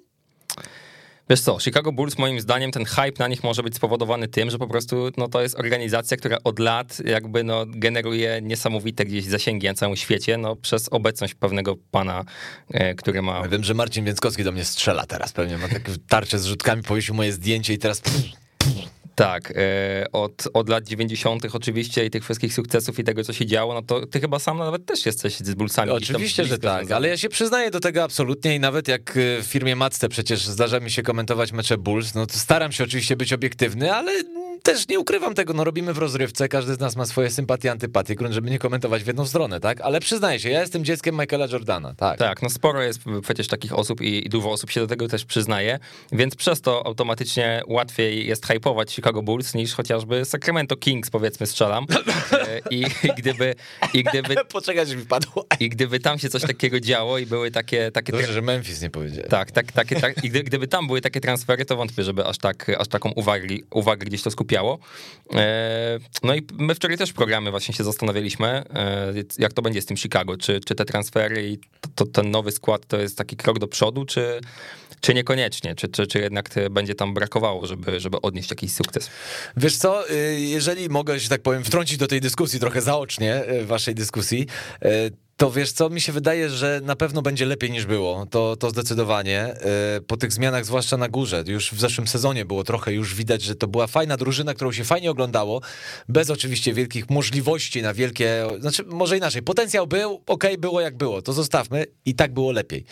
[1.30, 4.58] Wiesz co, Chicago Bulls moim zdaniem ten hype na nich może być spowodowany tym, że
[4.58, 9.68] po prostu no, to jest organizacja, która od lat jakby no, generuje niesamowite gdzieś zasięgi
[9.68, 12.24] na całym świecie, no, przez obecność pewnego pana,
[12.72, 13.48] e, który ma...
[13.48, 17.16] Wiem, że Marcin Więckowski do mnie strzela teraz, pewnie ma takie tarcze z rzutkami, powiesił
[17.16, 18.02] moje zdjęcie i teraz...
[19.20, 21.56] Tak, e, od, od lat 90.
[21.56, 24.58] oczywiście i tych wszystkich sukcesów i tego, co się działo, no to ty chyba sam
[24.58, 26.96] nawet też jesteś z tam Oczywiście, że tak, związany.
[26.96, 30.46] ale ja się przyznaję do tego absolutnie i nawet jak y, w firmie Macte przecież
[30.46, 34.12] zdarza mi się komentować mecze Bulls, no to staram się oczywiście być obiektywny, ale
[34.64, 38.16] też nie ukrywam tego, no robimy w rozrywce, każdy z nas ma swoje sympatie, antypatie,
[38.16, 39.82] grunt, żeby nie komentować w jedną stronę, tak?
[39.82, 42.20] Ale przyznaję się, ja jestem dzieckiem Michaela Jordana, tak.
[42.20, 45.26] Tak, no sporo jest przecież takich osób i, i dużo osób się do tego też
[45.26, 45.80] przyznaje,
[46.12, 51.86] więc przez to automatycznie łatwiej jest hypować Chicago Bulls niż chociażby Sacramento Kings, powiedzmy, strzelam.
[52.32, 53.56] E, I, i gdyby,
[53.94, 55.46] i gdyby Poczekaj, mi padło.
[55.60, 57.92] I gdyby tam się coś takiego działo i były takie...
[57.92, 59.26] takie Dobrze, że Memphis nie powiedział.
[59.30, 62.38] tak, tak, takie, tak, i gdy, gdyby tam były takie transfery, to wątpię, żeby aż,
[62.38, 64.80] tak, aż taką uwagę, uwagę gdzieś to skupiało.
[65.34, 69.82] E, no i my wczoraj też w programie właśnie się zastanawialiśmy, e, jak to będzie
[69.82, 73.18] z tym Chicago, czy, czy te transfery i to, to, ten nowy skład to jest
[73.18, 74.40] taki krok do przodu, czy,
[75.02, 79.10] czy niekoniecznie, czy, czy, czy jednak będzie tam brakowało, żeby, żeby odnieść jakiś sukces.
[79.58, 83.66] Wiesz co, y, jeżeli mogę, że tak powiem, wtrącić do tej dyskusji trochę zaocznie, y,
[83.66, 84.48] waszej dyskusji,
[84.86, 88.26] y, to wiesz co, mi się wydaje, że na pewno będzie lepiej niż było.
[88.26, 89.56] To, to zdecydowanie.
[89.98, 93.42] Y, Po tych zmianach, zwłaszcza na górze, już w zeszłym sezonie było trochę już widać,
[93.42, 95.62] że to była fajna drużyna, którą się fajnie oglądało,
[96.10, 101.22] bez oczywiście wielkich możliwości na wielkie, znaczy może inaczej, potencjał był, okej, było jak było,
[101.22, 102.86] to zostawmy i tak było lepiej.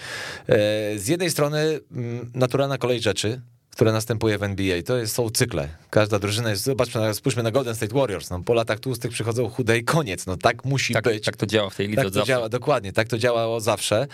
[0.94, 3.42] Y, Z jednej strony mm, naturalna kolej rzeczy,
[3.78, 4.84] które następuje w NBA.
[4.84, 5.70] To jest, są cykle.
[5.90, 8.30] Każda drużyna jest, zobaczmy, spójrzmy na Golden State Warriors.
[8.30, 10.26] No, po latach tłustych przychodzą chude i koniec.
[10.26, 11.26] No tak musi Tak, być.
[11.26, 12.28] tak to działa w tej lidze Tak to zawsze.
[12.28, 14.08] działa, dokładnie, tak to działało zawsze.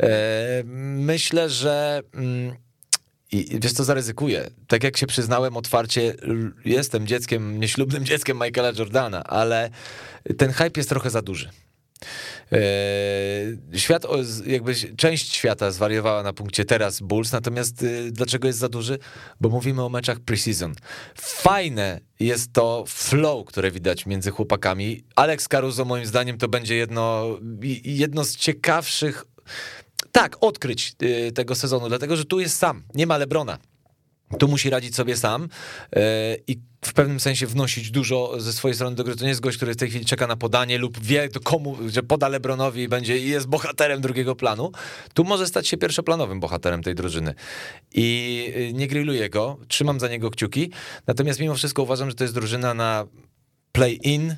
[0.00, 0.62] E,
[0.96, 2.56] myślę, że mm,
[3.32, 4.50] i wiesz co, zaryzykuję.
[4.66, 6.14] Tak jak się przyznałem otwarcie,
[6.64, 9.70] jestem dzieckiem, nieślubnym dzieckiem Michaela Jordana, ale
[10.38, 11.50] ten hype jest trochę za duży.
[12.52, 12.58] E,
[13.78, 14.06] Świat,
[14.46, 18.98] jakby część świata zwariowała na punkcie teraz Bulls, natomiast y, dlaczego jest za duży?
[19.40, 20.74] Bo mówimy o meczach preseason.
[21.14, 25.04] Fajne jest to flow, które widać między chłopakami.
[25.16, 27.38] Alex Caruso moim zdaniem to będzie jedno,
[27.84, 29.24] jedno z ciekawszych
[30.12, 33.58] tak, odkryć y, tego sezonu, dlatego że tu jest sam, nie ma Lebrona.
[34.38, 35.48] Tu musi radzić sobie sam
[35.96, 39.16] e, i w pewnym sensie wnosić dużo ze swojej strony do gry.
[39.16, 41.76] To nie jest gość, który w tej chwili czeka na podanie lub wie do komu,
[41.88, 44.72] że poda Lebronowi i będzie i jest bohaterem drugiego planu.
[45.14, 47.34] Tu może stać się pierwszoplanowym bohaterem tej drużyny.
[47.94, 50.70] I y, nie grilluję go, trzymam za niego kciuki.
[51.06, 53.06] Natomiast mimo wszystko uważam, że to jest drużyna na
[53.72, 54.36] play-in,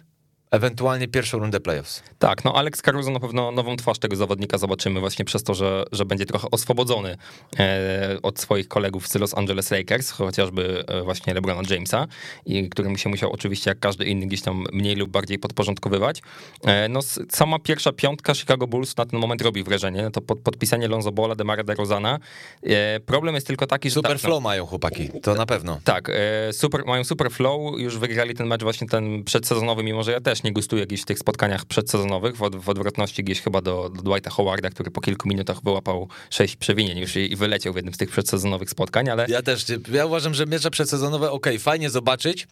[0.50, 2.02] ewentualnie pierwszą rundę playoffs.
[2.18, 5.84] Tak, no Alex Caruso na pewno nową twarz tego zawodnika zobaczymy właśnie przez to, że,
[5.92, 7.16] że będzie trochę oswobodzony
[7.58, 12.06] e, od swoich kolegów z Los Angeles Lakers, chociażby e, właśnie LeBrona Jamesa,
[12.46, 16.22] i którym się musiał oczywiście jak każdy inny gdzieś tam mniej lub bardziej podporządkowywać.
[16.64, 20.88] E, no sama pierwsza piątka Chicago Bulls na ten moment robi wrażenie, to pod, podpisanie
[20.88, 22.18] Lonzo Balla, Demara DeRozana.
[22.62, 25.80] E, problem jest tylko taki, że Super tak, no, flow mają chłopaki, to na pewno.
[25.84, 30.12] tak, e, super, mają super flow, już wygrali ten mecz właśnie ten przedsezonowy, mimo że
[30.12, 33.60] ja też nie gustuję gdzieś w tych spotkaniach przedsezonowych, w, od, w odwrotności gdzieś chyba
[33.60, 37.72] do, do Dwighta Howarda, który po kilku minutach wyłapał sześć przewinień już i, i wyleciał
[37.72, 41.58] w jednym z tych przedsezonowych spotkań, ale Ja też, ja uważam, że mecze przedsezonowe, okej,
[41.58, 42.46] fajnie zobaczyć,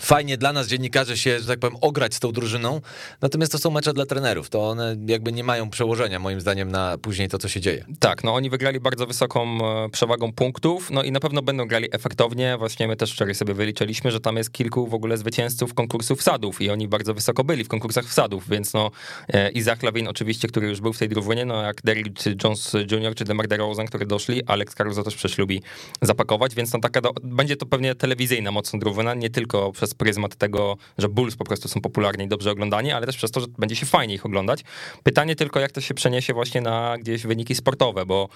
[0.00, 2.80] fajnie dla nas, dziennikarzy, się, że tak powiem, ograć z tą drużyną,
[3.22, 6.98] natomiast to są mecze dla trenerów, to one jakby nie mają przełożenia, moim zdaniem, na
[6.98, 7.84] później to, co się dzieje.
[8.00, 11.88] Tak, no oni wygrali bardzo wysoką e, przewagą punktów, no i na pewno będą grali
[11.92, 16.20] efektownie, właśnie my też wczoraj sobie wyliczyliśmy, że tam jest kilku w ogóle zwycięzców konkursów
[16.20, 18.90] wsadów i oni bardzo wysoko byli w konkursach wsadów, więc no
[19.28, 23.14] e, Izach Lawin oczywiście, który już był w tej drużynie, no jak Derrick Jones Jr.
[23.14, 25.62] czy DeMar DeRozan, które doszli, Alex Caruso też przecież lubi
[26.02, 29.94] zapakować, więc no taka, do, będzie to pewnie telewizyjna mocno drużyna, nie tylko przez przez
[29.94, 33.40] pryzmat tego, że Bulls po prostu są popularni i dobrze oglądani, ale też przez to,
[33.40, 34.64] że będzie się fajnie ich oglądać.
[35.02, 38.28] Pytanie tylko, jak to się przeniesie właśnie na gdzieś wyniki sportowe, bo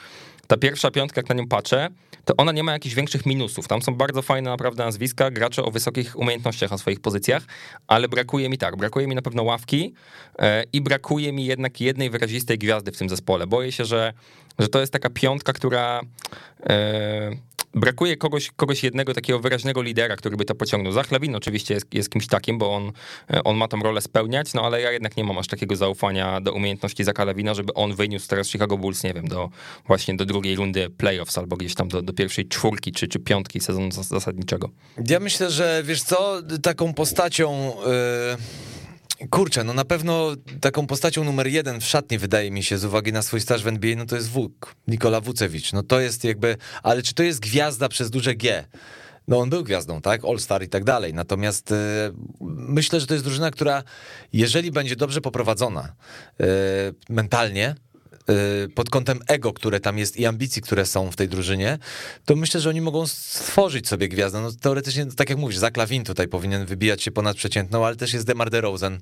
[0.47, 1.89] ta pierwsza piątka, jak na nią patrzę,
[2.25, 3.69] to ona nie ma jakichś większych minusów.
[3.69, 7.43] Tam są bardzo fajne naprawdę nazwiska, gracze o wysokich umiejętnościach na swoich pozycjach,
[7.87, 9.95] ale brakuje mi tak, brakuje mi na pewno ławki
[10.39, 13.47] e, i brakuje mi jednak jednej wyrazistej gwiazdy w tym zespole.
[13.47, 14.13] Boję się, że,
[14.59, 16.01] że to jest taka piątka, która...
[16.63, 20.93] E, brakuje kogoś, kogoś jednego takiego wyraźnego lidera, który by to pociągnął.
[20.93, 22.93] Zachlawin oczywiście jest, jest kimś takim, bo on,
[23.45, 26.53] on ma tą rolę spełniać, no ale ja jednak nie mam aż takiego zaufania do
[26.53, 29.51] umiejętności Zaka Lewina, żeby on wyniósł teraz Chicago Bulls, nie wiem, do
[29.87, 33.61] właśnie do drugiej rundy playoffs albo gdzieś tam do, do pierwszej czwórki czy, czy piątki
[33.61, 34.71] sezonu zasadniczego.
[35.09, 37.73] Ja myślę, że wiesz co, taką postacią...
[37.87, 38.80] Yy
[39.29, 43.13] Kurczę, no na pewno taką postacią numer jeden w szatni wydaje mi się z uwagi
[43.13, 45.73] na swój staż w NBA, no to jest Wóg, Nikola Wucewicz.
[45.73, 48.65] No to jest jakby, ale czy to jest gwiazda przez duże G?
[49.29, 50.25] No on był gwiazdą, tak?
[50.25, 51.15] All-Star i tak dalej.
[51.15, 51.75] Natomiast y,
[52.41, 53.83] myślę, że to jest drużyna, która
[54.33, 55.93] jeżeli będzie dobrze poprowadzona
[56.41, 56.45] y,
[57.09, 57.75] mentalnie,
[58.75, 61.79] pod kątem ego, które tam jest i ambicji, które są w tej drużynie,
[62.25, 64.41] to myślę, że oni mogą stworzyć sobie gwiazdę.
[64.41, 68.27] No, teoretycznie, tak jak mówisz, Zaklawin tutaj powinien wybijać się ponad przeciętną, ale też jest
[68.27, 68.99] Demar DeRozan,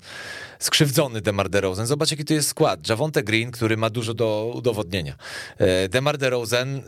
[0.58, 1.86] skrzywdzony Demar DeRozan.
[1.86, 2.88] Zobacz, jaki tu jest skład.
[2.88, 5.16] Javonte Green, który ma dużo do udowodnienia.
[5.84, 6.82] Y, Demar DeRozan, y,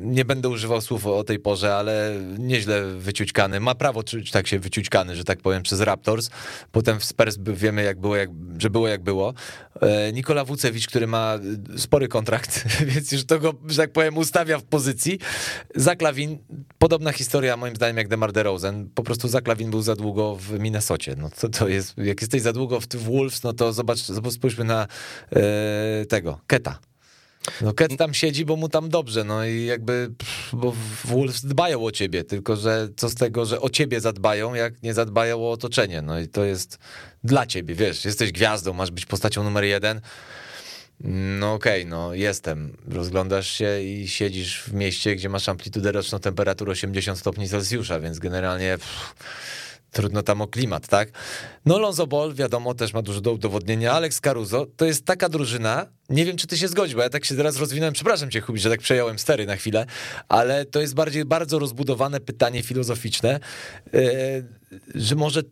[0.00, 3.60] nie będę używał słów o tej porze, ale nieźle wyciućkany.
[3.60, 6.30] Ma prawo czuć tak się wyciućkany, że tak powiem, przez Raptors.
[6.72, 9.34] Potem w Spurs wiemy, jak było, jak, że było jak było.
[10.12, 11.27] Nikola Wucewicz, który ma
[11.76, 12.64] spory kontrakt,
[12.94, 15.18] więc już to go, że tak powiem, ustawia w pozycji.
[15.74, 16.38] Zaklawin,
[16.78, 21.16] podobna historia moim zdaniem jak DeMar DeRozan, po prostu Zaklawin był za długo w Minnesocie.
[21.18, 23.98] No to, to jest, jak jesteś za długo w, Wolves, no to zobacz,
[24.30, 24.86] spójrzmy na
[25.32, 26.78] e, tego, Keta.
[27.60, 30.10] No Ket tam siedzi, bo mu tam dobrze, no i jakby,
[30.52, 34.82] bo Wolves dbają o ciebie, tylko że co z tego, że o ciebie zadbają, jak
[34.82, 36.78] nie zadbają o otoczenie, no i to jest
[37.24, 40.00] dla ciebie, wiesz, jesteś gwiazdą, masz być postacią numer jeden,
[41.00, 42.76] no okej, okay, no jestem.
[42.88, 48.18] Rozglądasz się i siedzisz w mieście, gdzie masz amplitudę roczną temperaturę 80 stopni Celsjusza, więc
[48.18, 49.14] generalnie pff,
[49.90, 51.08] trudno tam o klimat, tak?
[51.66, 53.92] No Lonzo Ball, wiadomo, też ma dużo do udowodnienia.
[53.92, 57.24] Alex Caruso, to jest taka drużyna, nie wiem, czy ty się zgodzisz, bo ja tak
[57.24, 59.86] się teraz rozwinąłem, przepraszam cię, Hubi, że tak przejąłem stery na chwilę,
[60.28, 63.40] ale to jest bardziej bardzo rozbudowane pytanie filozoficzne,
[63.92, 64.00] yy,
[64.94, 65.42] że może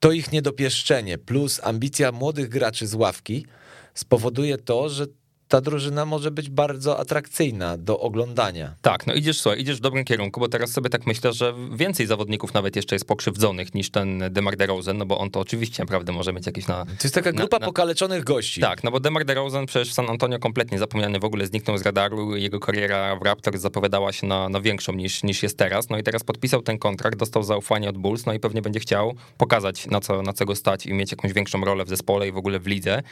[0.00, 3.46] to ich niedopieszczenie plus ambicja młodych graczy z ławki,
[3.94, 5.06] spowoduje to, że
[5.54, 8.74] ta drużyna może być bardzo atrakcyjna do oglądania.
[8.82, 12.06] Tak, no idziesz, słuchaj, idziesz w dobrym kierunku, bo teraz sobie tak myślę, że więcej
[12.06, 16.12] zawodników nawet jeszcze jest pokrzywdzonych niż ten DeMar DeRozan, no bo on to oczywiście naprawdę
[16.12, 16.84] może mieć jakieś na...
[16.84, 17.66] To jest taka grupa na, na...
[17.66, 18.60] pokaleczonych gości.
[18.60, 22.36] Tak, no bo DeMar DeRozan przecież San Antonio kompletnie zapomniany w ogóle zniknął z radaru,
[22.36, 26.02] jego kariera w Raptors zapowiadała się na, na większą niż, niż jest teraz, no i
[26.02, 30.00] teraz podpisał ten kontrakt, dostał zaufanie od Bulls, no i pewnie będzie chciał pokazać na
[30.00, 32.58] co, na co go stać i mieć jakąś większą rolę w zespole i w ogóle
[32.58, 33.02] w lidze.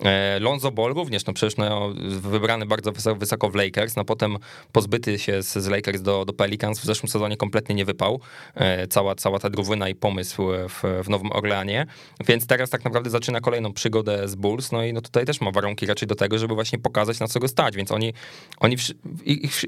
[0.00, 4.36] E, Lonzo Ball również, no przecież no, wybrany bardzo wysoko w Lakers, no potem
[4.72, 8.20] pozbyty się z, z Lakers do, do Pelicans w zeszłym sezonie kompletnie nie wypał.
[8.54, 11.86] E, cała, cała ta drużyna i pomysł w, w Nowym Orleanie,
[12.26, 15.50] więc teraz tak naprawdę zaczyna kolejną przygodę z Bulls, no i no tutaj też ma
[15.50, 18.14] warunki raczej do tego, żeby właśnie pokazać na co go stać, więc oni,
[18.60, 18.76] oni
[19.24, 19.62] ich, ich,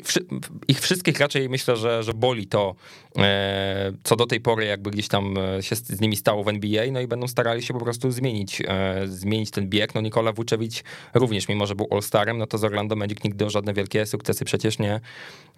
[0.68, 2.74] ich wszystkich raczej myślę, że, że boli to,
[3.18, 6.84] e, co do tej pory jakby gdzieś tam e, się z nimi stało w NBA,
[6.92, 8.62] no i będą starali się po prostu zmienić,
[9.04, 9.94] zmienić ten bieg.
[9.94, 10.82] No Nikola Vucevic
[11.14, 14.44] również, mimo że był All-Starem, no to z Orlando Magic nigdy o żadne wielkie sukcesy
[14.44, 15.00] przecież nie,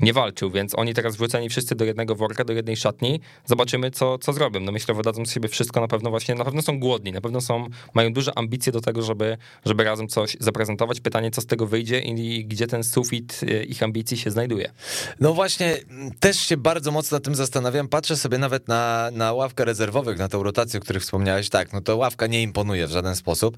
[0.00, 4.18] nie walczył, więc oni teraz wrzuceni wszyscy do jednego worka, do jednej szatni, zobaczymy co,
[4.18, 4.60] co zrobią.
[4.60, 7.40] No myślę, wydadzą z siebie wszystko, na pewno właśnie, na pewno są głodni, na pewno
[7.40, 11.00] są, mają duże ambicje do tego, żeby, żeby razem coś zaprezentować.
[11.00, 14.72] Pytanie, co z tego wyjdzie i gdzie ten sufit e, ich ambicji się znajduje.
[15.20, 15.76] No właśnie,
[16.20, 20.28] też się bardzo mocno nad tym zastanawiam, patrzę sobie nawet na, na ławkę rezerwowych, na
[20.28, 23.56] tą rotację, o której wspomniałeś, tak, no to ławka nie imponuje w żaden sposób,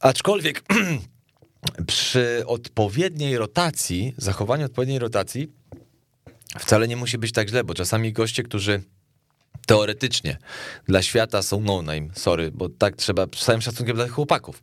[0.00, 0.62] aczkolwiek
[1.86, 5.52] przy odpowiedniej rotacji, zachowaniu odpowiedniej rotacji,
[6.58, 8.82] wcale nie musi być tak źle, bo czasami goście, którzy
[9.68, 10.38] teoretycznie
[10.86, 14.62] dla świata są no-name, sorry, bo tak trzeba, z całym szacunkiem dla tych chłopaków.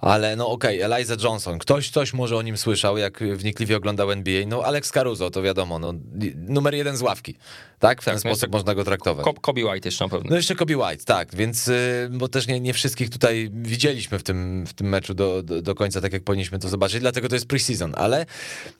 [0.00, 4.12] Ale no okej, okay, Eliza Johnson, ktoś coś może o nim słyszał, jak wnikliwie oglądał
[4.12, 5.92] NBA, no Alex Caruso, to wiadomo, no,
[6.36, 7.34] numer jeden z ławki,
[7.78, 8.02] tak?
[8.02, 9.26] W ten tak, sposób można go traktować.
[9.40, 10.30] Kobe White jeszcze na pewno.
[10.30, 14.22] No jeszcze Kobe White, tak, więc, y, bo też nie, nie wszystkich tutaj widzieliśmy w
[14.22, 17.34] tym, w tym meczu do, do, do końca, tak jak powinniśmy to zobaczyć, dlatego to
[17.34, 18.26] jest preseason, ale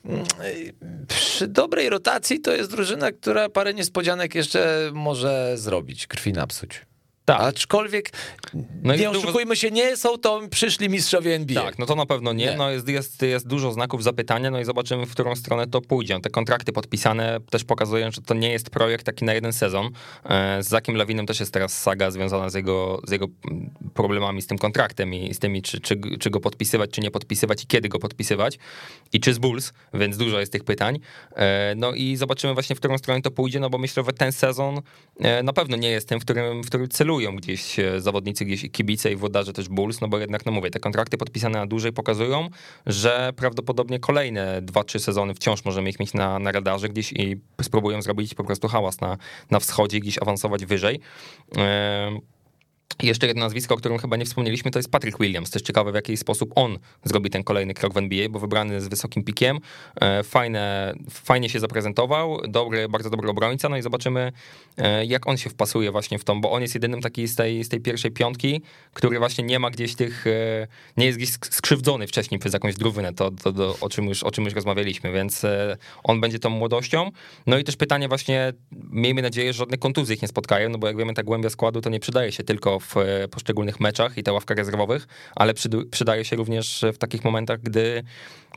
[0.05, 0.73] mm, y,
[1.07, 6.81] przy dobrej rotacji to jest drużyna, która parę niespodzianek jeszcze może zrobić, krwi napsuć.
[7.25, 7.41] Tak.
[7.41, 8.09] Aczkolwiek
[8.83, 11.63] no nie oszukujmy się, nie są to przyszli mistrzowie NBA.
[11.63, 12.45] Tak, no to na pewno nie.
[12.45, 12.55] nie.
[12.57, 16.19] No jest, jest, jest dużo znaków zapytania, no i zobaczymy, w którą stronę to pójdzie.
[16.19, 19.89] Te kontrakty podpisane też pokazują, że to nie jest projekt taki na jeden sezon.
[20.25, 23.27] E, z Zakiem Lawinem też jest teraz saga związana z jego, z jego
[23.93, 27.63] problemami z tym kontraktem i z tymi, czy, czy, czy go podpisywać, czy nie podpisywać
[27.63, 28.59] i kiedy go podpisywać.
[29.13, 30.99] I czy z Bulls, więc dużo jest tych pytań.
[31.35, 34.31] E, no i zobaczymy właśnie, w którą stronę to pójdzie, no bo myślę, że ten
[34.31, 34.81] sezon
[35.19, 38.71] e, na pewno nie jest tym, w którym, w którym celują gdzieś e, zawodnicy, gdzieś
[38.71, 41.93] kibice i włodarze też Bulls, no bo jednak, no mówię, te kontrakty podpisane na dłużej
[41.93, 42.49] pokazują,
[42.85, 48.01] że prawdopodobnie kolejne 2-3 sezony wciąż możemy ich mieć na, na radarze gdzieś i spróbują
[48.01, 49.17] zrobić po prostu hałas na,
[49.51, 50.99] na wschodzie, gdzieś awansować wyżej.
[51.57, 52.33] Yy
[53.01, 55.49] jeszcze jedno nazwisko, o którym chyba nie wspomnieliśmy, to jest Patrick Williams.
[55.49, 58.87] Też ciekawe, w jaki sposób on zrobi ten kolejny krok w NBA, bo wybrany z
[58.87, 59.59] wysokim pikiem.
[60.01, 64.31] E, fajne, fajnie się zaprezentował, dobry, bardzo dobry obrońca, no i zobaczymy,
[64.77, 67.63] e, jak on się wpasuje właśnie w tą, bo on jest jedynym taki z tej,
[67.63, 68.61] z tej pierwszej piątki,
[68.93, 73.13] który właśnie nie ma gdzieś tych, e, nie jest gdzieś skrzywdzony wcześniej przez jakąś drówynę,
[73.13, 75.45] to, to, to o, czym już, o czym już rozmawialiśmy, więc
[76.03, 77.11] on będzie tą młodością.
[77.47, 78.53] No i też pytanie właśnie,
[78.91, 81.81] miejmy nadzieję, że żadne kontuzje ich nie spotkają, no bo jak wiemy, ta głębia składu
[81.81, 85.53] to nie przydaje się tylko w e, poszczególnych meczach i te ławka rezerwowych, ale
[85.91, 88.03] przydaje się również w takich momentach, gdy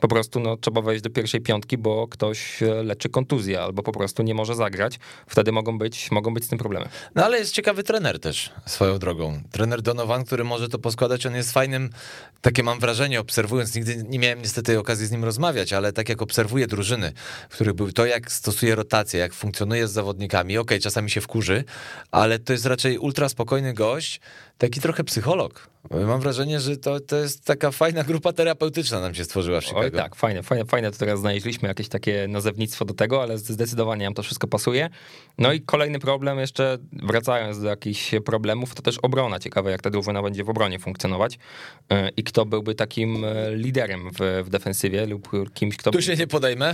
[0.01, 3.91] po prostu no, trzeba wejść do pierwszej piątki, bo ktoś e, leczy kontuzję albo po
[3.91, 4.99] prostu nie może zagrać.
[5.27, 6.89] Wtedy mogą być, mogą być z tym problemy.
[7.15, 9.41] No ale jest ciekawy trener też swoją drogą.
[9.51, 11.89] Trener Donovan, który może to poskładać, on jest fajnym,
[12.41, 16.21] takie mam wrażenie, obserwując, nigdy nie miałem niestety okazji z nim rozmawiać, ale tak jak
[16.21, 17.13] obserwuję drużyny,
[17.49, 21.21] w których był to, jak stosuje rotację, jak funkcjonuje z zawodnikami, okej, okay, czasami się
[21.21, 21.63] wkurzy,
[22.11, 24.21] ale to jest raczej ultra spokojny gość,
[24.57, 25.69] taki trochę psycholog.
[26.07, 29.85] Mam wrażenie, że to, to jest taka fajna grupa terapeutyczna nam się stworzyła w Chicago.
[29.85, 34.05] Oj tak, fajne, fajne, fajne to teraz znaleźliśmy jakieś takie nazewnictwo do tego, ale zdecydowanie
[34.05, 34.89] nam to wszystko pasuje.
[35.37, 39.39] No i kolejny problem jeszcze, wracając do jakichś problemów, to też obrona.
[39.39, 41.39] Ciekawe jak ta drużyna będzie w obronie funkcjonować
[41.89, 45.91] e, i kto byłby takim e, liderem w, w defensywie lub kimś, kto...
[45.91, 46.73] Tu się nie podejmę.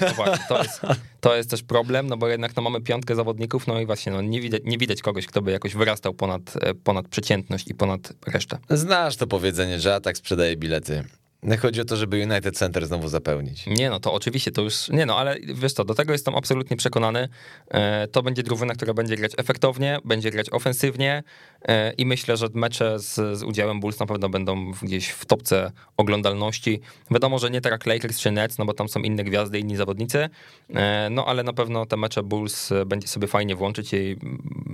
[0.00, 0.80] No właśnie, to jest,
[1.20, 4.22] to jest też problem, no bo jednak no, mamy piątkę zawodników, no i właśnie no,
[4.22, 8.12] nie, widać, nie widać kogoś, kto by jakoś wyrastał ponad, e, ponad przeciętność i ponad
[8.26, 8.47] resztę.
[8.70, 11.04] Znasz to powiedzenie, że atak sprzedaje bilety.
[11.42, 13.66] No chodzi o to, żeby United Center znowu zapełnić.
[13.66, 16.76] Nie no, to oczywiście to już, nie no, ale wiesz co, do tego jestem absolutnie
[16.76, 17.28] przekonany.
[17.68, 21.22] E, to będzie drużyna, która będzie grać efektownie, będzie grać ofensywnie
[21.68, 25.72] e, i myślę, że mecze z, z udziałem Bulls na pewno będą gdzieś w topce
[25.96, 26.80] oglądalności.
[27.10, 29.76] Wiadomo, że nie tak jak Lakers czy Nets, no bo tam są inne gwiazdy, inni
[29.76, 30.28] zawodnicy,
[30.74, 34.16] e, no ale na pewno te mecze Bulls będzie sobie fajnie włączyć i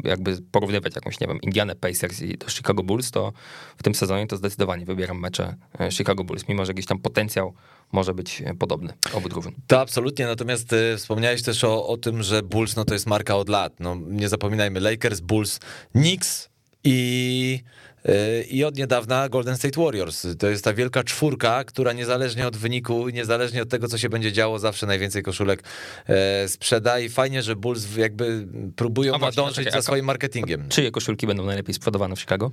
[0.05, 3.33] jakby porównywać jakąś, nie wiem, Indiana Pacers i do Chicago Bulls, to
[3.77, 5.55] w tym sezonie to zdecydowanie wybieram mecze
[5.90, 7.55] Chicago Bulls mimo że jakiś tam potencjał
[7.93, 9.53] może być podobny obu drużyn.
[9.67, 13.37] To absolutnie, natomiast y, wspomniałeś też o, o tym, że Bulls no to jest marka
[13.37, 13.73] od lat.
[13.81, 15.61] No, nie zapominajmy, Lakers, Bulls,
[15.93, 16.49] Knicks
[16.85, 17.61] i
[18.09, 20.27] y, i od niedawna Golden State Warriors.
[20.38, 24.33] To jest ta wielka czwórka, która niezależnie od wyniku, niezależnie od tego, co się będzie
[24.33, 25.62] działo, zawsze najwięcej koszulek
[26.07, 30.69] e, sprzeda i fajnie, że Bulls jakby próbują nadążyć za swoim marketingiem.
[30.69, 32.51] Czyje koszulki będą najlepiej sprzedawane w Chicago?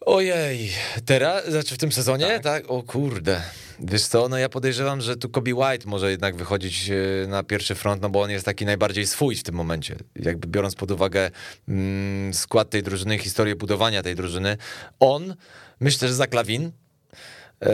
[0.00, 0.70] Ojej,
[1.04, 2.26] teraz, znaczy w tym sezonie?
[2.26, 2.42] Tak.
[2.42, 2.70] tak.
[2.70, 3.42] O kurde.
[3.80, 7.74] Wiesz co, no ja podejrzewam, że tu Kobe White może jednak wychodzić e, na pierwszy
[7.74, 9.96] front, no bo on jest taki najbardziej swój w tym momencie.
[10.16, 11.30] Jakby biorąc pod uwagę
[11.68, 14.56] mm, skład tej drużyny, historię budowania tej drużyny.
[15.00, 15.34] On,
[15.80, 16.72] myślę, że za Klawin.
[17.60, 17.68] Eee,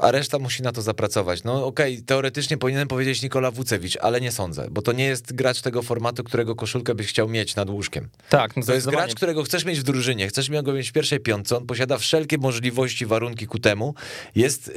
[0.00, 1.44] a reszta musi na to zapracować.
[1.44, 5.32] No okej, okay, teoretycznie powinienem powiedzieć Nikola Wucewicz, ale nie sądzę, bo to nie jest
[5.32, 8.08] gracz tego formatu, którego koszulkę byś chciał mieć nad łóżkiem.
[8.28, 11.20] Tak, no to jest gracz, którego chcesz mieć w drużynie, chcesz go mieć w pierwszej
[11.20, 13.94] piątce, on posiada wszelkie możliwości, warunki ku temu,
[14.34, 14.74] jest yy,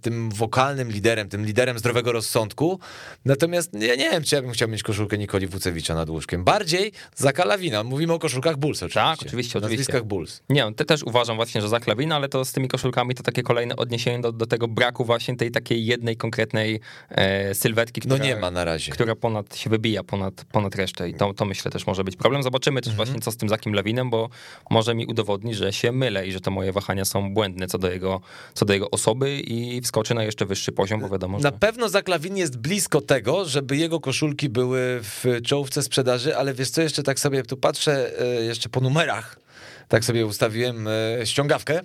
[0.00, 2.80] tym wokalnym liderem, tym liderem zdrowego rozsądku,
[3.24, 6.44] natomiast ja nie wiem, czy ja bym chciał mieć koszulkę Nikoli Wucewicza nad łóżkiem.
[6.44, 9.00] Bardziej za Kalawina, mówimy o koszulkach Bulls oczywiście.
[9.00, 9.60] Tak, oczywiście, oczywiście.
[9.60, 10.42] Nazwiskach Bulls.
[10.48, 13.42] Nie, te też uważam właśnie, że za Kalawina, ale to z tymi koszulkami to takie
[13.42, 16.80] kolejne odniesienie do, do do tego braku właśnie tej takiej jednej konkretnej
[17.10, 18.92] e, sylwetki, która, no nie ma na razie.
[18.92, 22.42] która ponad się wybija ponad, ponad resztę i to, to myślę też może być problem.
[22.42, 23.06] Zobaczymy też mhm.
[23.06, 24.28] właśnie co z tym Zakim Lewinem, bo
[24.70, 27.90] może mi udowodni, że się mylę i że te moje wahania są błędne co do
[27.90, 28.20] jego,
[28.54, 32.08] co do jego osoby i wskoczy na jeszcze wyższy poziom, bo wiadomo, Na pewno Zak
[32.08, 37.02] Lewin jest blisko tego, żeby jego koszulki były w czołówce sprzedaży, ale wiesz co, jeszcze
[37.02, 39.45] tak sobie tu patrzę e, jeszcze po numerach,
[39.88, 41.80] tak sobie ustawiłem e, ściągawkę,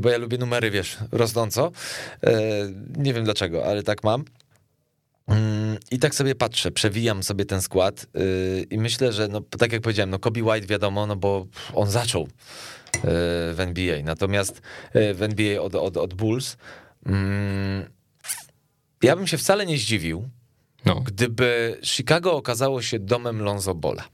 [0.00, 1.72] bo ja lubię numery, wiesz, rosnąco.
[2.24, 2.40] E,
[2.96, 4.24] nie wiem dlaczego, ale tak mam.
[5.28, 8.06] Mm, I tak sobie patrzę, przewijam sobie ten skład
[8.70, 12.28] i myślę, że no, tak jak powiedziałem, no Kobe White wiadomo, no bo on zaczął
[13.02, 14.60] w NBA, natomiast
[14.94, 16.56] w NBA od, od, od Bulls
[17.06, 17.84] mm,
[19.02, 20.28] ja bym się wcale nie zdziwił,
[20.84, 20.94] no.
[20.94, 24.04] gdyby Chicago okazało się domem Lonzo Bola.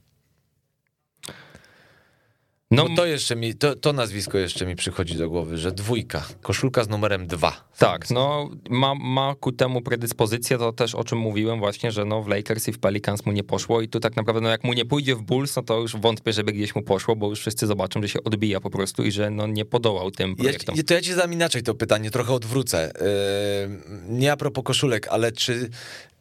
[2.75, 6.85] No, to jeszcze mi, to, to, nazwisko jeszcze mi przychodzi do głowy, że dwójka, koszulka
[6.85, 7.65] z numerem dwa.
[7.79, 12.23] Tak, no ma, ma ku temu predyspozycję, to też o czym mówiłem właśnie, że no
[12.23, 14.73] w Lakers i w Pelicans mu nie poszło i tu tak naprawdę no jak mu
[14.73, 17.67] nie pójdzie w Bulls, no to już wątpię, żeby gdzieś mu poszło, bo już wszyscy
[17.67, 20.77] zobaczą, że się odbija po prostu i że no nie podołał tym projektom.
[20.77, 22.93] Ja, to ja ci zadam inaczej to pytanie, trochę odwrócę.
[23.01, 25.71] Yy, nie a propos koszulek, ale czy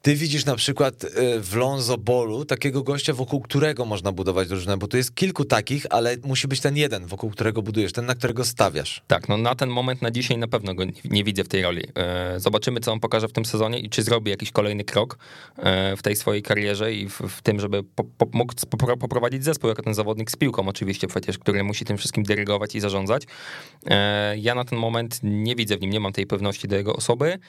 [0.04, 1.10] ty widzisz na przykład y,
[1.42, 5.86] w Lonzo Bolu takiego gościa, wokół którego można budować drużynę, bo tu jest kilku takich,
[5.90, 9.02] ale musi być ten jeden, wokół którego budujesz, ten, na którego stawiasz.
[9.08, 11.84] Tak, no na ten moment, na dzisiaj na pewno go nie widzę w tej roli.
[11.96, 15.18] E, zobaczymy, co on pokaże w tym sezonie i czy zrobi jakiś kolejny krok
[15.58, 18.54] e, w tej swojej karierze i w, w tym, żeby po, po, mógł
[19.00, 22.80] poprowadzić zespół jako ten zawodnik z piłką oczywiście przecież, który musi tym wszystkim dyrygować i
[22.80, 23.24] zarządzać.
[23.86, 26.96] E, ja na ten moment nie widzę w nim, nie mam tej pewności do jego
[26.96, 27.40] osoby,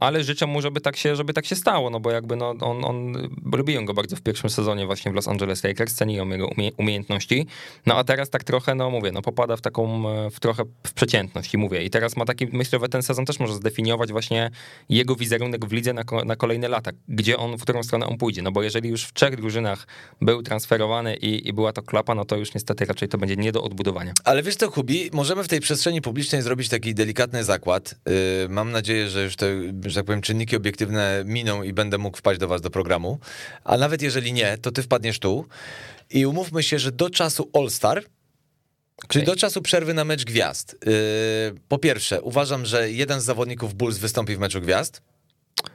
[0.00, 2.84] ale życzę mu, żeby tak się, żeby tak się stało, no bo jakby no, on,
[2.84, 6.72] on lubiłem go bardzo w pierwszym sezonie właśnie w Los Angeles Lakers, ceniłem jego umie,
[6.72, 7.46] umiejętności,
[7.86, 11.54] no a teraz tak trochę, no mówię, no popada w taką, w trochę w przeciętność
[11.54, 14.50] i mówię, i teraz ma taki, myślę, że ten sezon też może zdefiniować właśnie
[14.88, 18.42] jego wizerunek w lidze na, na kolejne lata, gdzie on, w którą stronę on pójdzie,
[18.42, 19.86] no bo jeżeli już w trzech drużynach
[20.20, 23.52] był transferowany i, i była to klapa, no to już niestety raczej to będzie nie
[23.52, 24.12] do odbudowania.
[24.24, 27.94] Ale wiesz co, Kubi, możemy w tej przestrzeni publicznej zrobić taki delikatny zakład.
[28.06, 29.46] Yy, mam nadzieję, że już te,
[29.86, 33.18] że tak powiem, czynniki obiektywne miną i będę mógł wpaść do was do programu.
[33.64, 35.46] A nawet jeżeli nie, to ty wpadniesz tu
[36.10, 39.08] i umówmy się, że do czasu All-Star, okay.
[39.08, 40.92] czyli do czasu przerwy na mecz gwiazd, yy,
[41.68, 45.02] po pierwsze, uważam, że jeden z zawodników Bulls wystąpi w meczu gwiazd.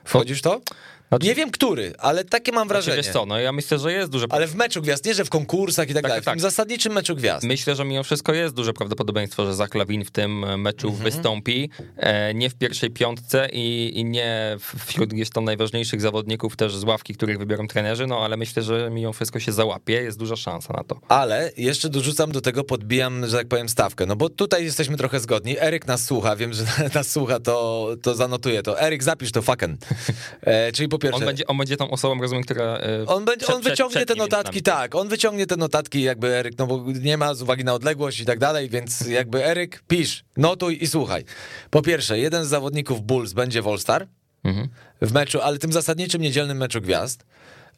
[0.06, 0.62] Wchodzisz to?
[1.10, 1.28] Znaczy...
[1.28, 2.96] Nie wiem, który, ale takie mam wrażenie.
[2.96, 4.26] Znaczy, wiesz co, no ja myślę, że jest duże...
[4.30, 6.38] Ale w meczu gwiazd, nie że w konkursach i tak, tak dalej, tak.
[6.38, 7.46] w zasadniczym meczu gwiazd.
[7.46, 11.04] Myślę, że mimo wszystko jest duże prawdopodobieństwo, że Zach Lawin w tym meczu mhm.
[11.04, 16.76] wystąpi, e, nie w pierwszej piątce i, i nie wśród gdzieś tam najważniejszych zawodników też
[16.76, 20.36] z ławki, których wybiorą trenerzy, no ale myślę, że mimo wszystko się załapie, jest duża
[20.36, 21.00] szansa na to.
[21.08, 25.20] Ale jeszcze dorzucam do tego, podbijam, że tak powiem, stawkę, no bo tutaj jesteśmy trochę
[25.20, 26.64] zgodni, Eryk nas słucha, wiem, że
[26.96, 28.82] nas słucha, to, to zanotuję to.
[28.82, 29.80] Eryk, zapisz to fucking.
[30.42, 31.20] E, czyli po pierwsze...
[31.20, 32.64] On będzie, on będzie tą osobą, rozumiem, która.
[32.64, 34.96] E, on, będzie, przed, on wyciągnie przed, te notatki, tak.
[34.96, 38.26] On wyciągnie te notatki, jakby Eryk, no bo nie ma z uwagi na odległość i
[38.26, 41.24] tak dalej, więc jakby Eryk, pisz, notuj i słuchaj.
[41.70, 44.08] Po pierwsze, jeden z zawodników Bulls będzie w All-Star
[44.44, 44.68] mhm.
[45.02, 47.26] w meczu, ale tym zasadniczym niedzielnym meczu gwiazd.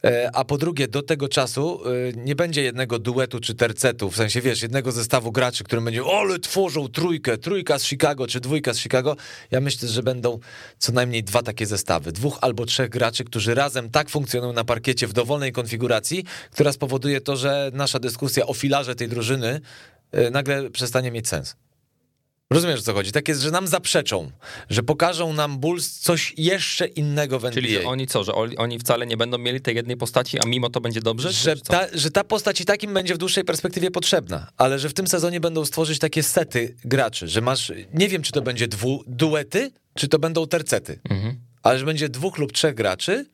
[0.03, 4.15] E, a po drugie, do tego czasu e, nie będzie jednego duetu czy tercetu, w
[4.15, 8.73] sensie wiesz, jednego zestawu graczy, którym będzie, ole, tworzą trójkę, trójka z Chicago czy dwójka
[8.73, 9.15] z Chicago.
[9.51, 10.39] Ja myślę, że będą
[10.77, 12.11] co najmniej dwa takie zestawy.
[12.11, 17.21] Dwóch albo trzech graczy, którzy razem tak funkcjonują na parkiecie w dowolnej konfiguracji, która spowoduje
[17.21, 19.61] to, że nasza dyskusja o filarze tej drużyny
[20.11, 21.55] e, nagle przestanie mieć sens.
[22.53, 23.11] Rozumiesz, o co chodzi?
[23.11, 24.31] Tak jest, że nam zaprzeczą,
[24.69, 27.61] że pokażą nam Bulls coś jeszcze innego w NBA.
[27.61, 30.69] Czyli że oni co, że oni wcale nie będą mieli tej jednej postaci, a mimo
[30.69, 31.31] to będzie dobrze?
[31.31, 34.93] Że ta, że ta postać i takim będzie w dłuższej perspektywie potrzebna, ale że w
[34.93, 39.03] tym sezonie będą stworzyć takie sety graczy, że masz, nie wiem, czy to będzie dwu,
[39.07, 41.35] duety, czy to będą tercety, mhm.
[41.63, 43.25] ale że będzie dwóch lub trzech graczy,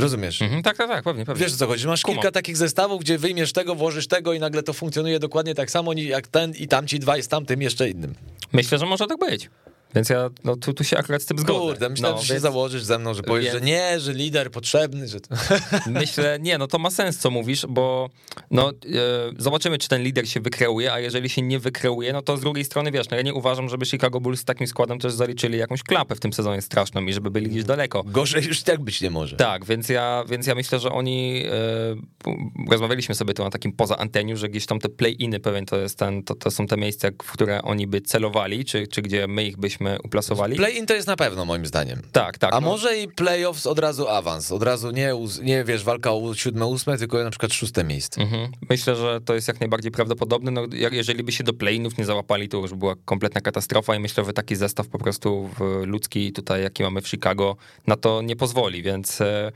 [0.00, 0.42] Rozumiesz?
[0.42, 1.44] Mhm, tak, tak, tak, pewnie, pewnie.
[1.44, 1.86] Wiesz co chodzi?
[1.86, 5.70] Masz kilka takich zestawów, gdzie wyjmiesz tego, włożysz tego i nagle to funkcjonuje dokładnie tak
[5.70, 8.14] samo jak ten i tamci dwa i z tamtym jeszcze innym.
[8.52, 9.50] Myślę, że może tak być.
[9.94, 11.58] Więc ja no, tu, tu się akurat z tym zgodzę.
[11.58, 12.38] Kurde, myślałem, no, że więc...
[12.38, 13.54] się założysz ze mną, że powiesz, więc...
[13.54, 15.18] że nie, że lider potrzebny, że...
[16.00, 18.10] Myślę, nie, no to ma sens, co mówisz, bo
[18.50, 18.72] no, e,
[19.38, 22.64] zobaczymy, czy ten lider się wykreuje, a jeżeli się nie wykreuje, no to z drugiej
[22.64, 25.82] strony, wiesz, no ja nie uważam, żeby Chicago Bulls z takim składem też zaliczyli jakąś
[25.82, 28.02] klapę w tym sezonie straszną i żeby byli gdzieś daleko.
[28.06, 29.36] Gorzej już tak być nie może.
[29.36, 33.96] Tak, więc ja, więc ja myślę, że oni, e, rozmawialiśmy sobie tu na takim poza
[33.96, 37.08] anteniu, że gdzieś tam te play-iny pewien to jest ten, to, to są te miejsca,
[37.22, 40.56] w które oni by celowali, czy, czy gdzie my ich byśmy byśmy uplasowali.
[40.56, 42.02] Play-in to jest na pewno moim zdaniem.
[42.12, 42.54] Tak, tak.
[42.54, 42.66] A no.
[42.68, 45.12] może i playoffs od razu awans, od razu nie,
[45.42, 48.20] nie wiesz, walka o siódme, ósme, tylko na przykład szóste miejsce.
[48.20, 48.50] Mhm.
[48.70, 50.50] Myślę, że to jest jak najbardziej prawdopodobne.
[50.50, 50.62] No,
[50.92, 54.32] jeżeli by się do play-inów nie załapali, to już była kompletna katastrofa i myślę, że
[54.32, 55.50] taki zestaw po prostu
[55.84, 57.56] ludzki tutaj, jaki mamy w Chicago,
[57.86, 59.52] na to nie pozwoli, więc e,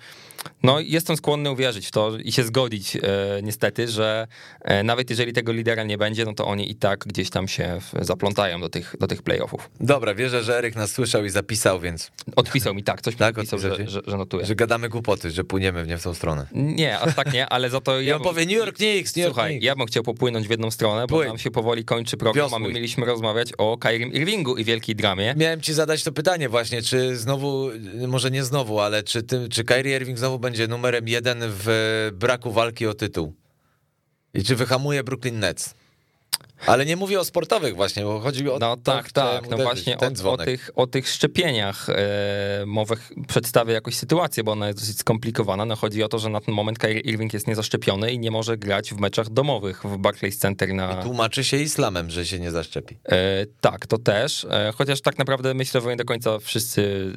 [0.63, 3.01] no, jestem skłonny uwierzyć w to i się zgodzić e,
[3.43, 4.27] niestety, że
[4.61, 7.79] e, nawet jeżeli tego lidera nie będzie, no to oni i tak gdzieś tam się
[8.01, 9.71] zaplątają do tych, do tych playoffów.
[9.81, 12.11] Dobra, wierzę, że Eryk nas słyszał i zapisał, więc...
[12.37, 14.47] Odpisał mi, tak, coś mi Tak, odpisał, że, że, że notuje.
[14.47, 16.47] Że gadamy głupoty, że płyniemy w nie w tą stronę.
[16.53, 18.01] Nie, aż tak nie, ale za to...
[18.01, 19.65] I on powie New York Knicks, New York Słuchaj, Knicks.
[19.67, 21.29] ja bym chciał popłynąć w jedną stronę, bo Płyń.
[21.29, 22.75] nam się powoli kończy program, a my Wiosłuj.
[22.75, 25.35] mieliśmy rozmawiać o Kairim Irvingu i wielkiej dramie.
[25.37, 27.71] Miałem ci zadać to pytanie właśnie, czy znowu,
[28.09, 32.53] może nie znowu, ale czy, ty, czy Kyrie Irving znowu będzie numerem jeden w braku
[32.53, 33.35] walki o tytuł?
[34.35, 35.75] I czy wyhamuje Brooklyn Nets?
[36.67, 39.97] Ale nie mówię o sportowych właśnie, bo chodzi mi o No tak, tak, no właśnie
[39.99, 42.95] o, o, tych, o tych szczepieniach e, mowę
[43.29, 45.65] przedstawię jakąś sytuację, bo ona jest dosyć skomplikowana.
[45.65, 48.57] No chodzi o to, że na ten moment Kyrie Irving jest niezaszczepiony i nie może
[48.57, 51.03] grać w meczach domowych w Barclays Center na...
[51.03, 52.99] Tłumaczy się islamem, że się nie zaszczepi.
[53.09, 54.45] E, tak, to też.
[54.51, 57.13] E, chociaż tak naprawdę myślę, że nie do końca wszyscy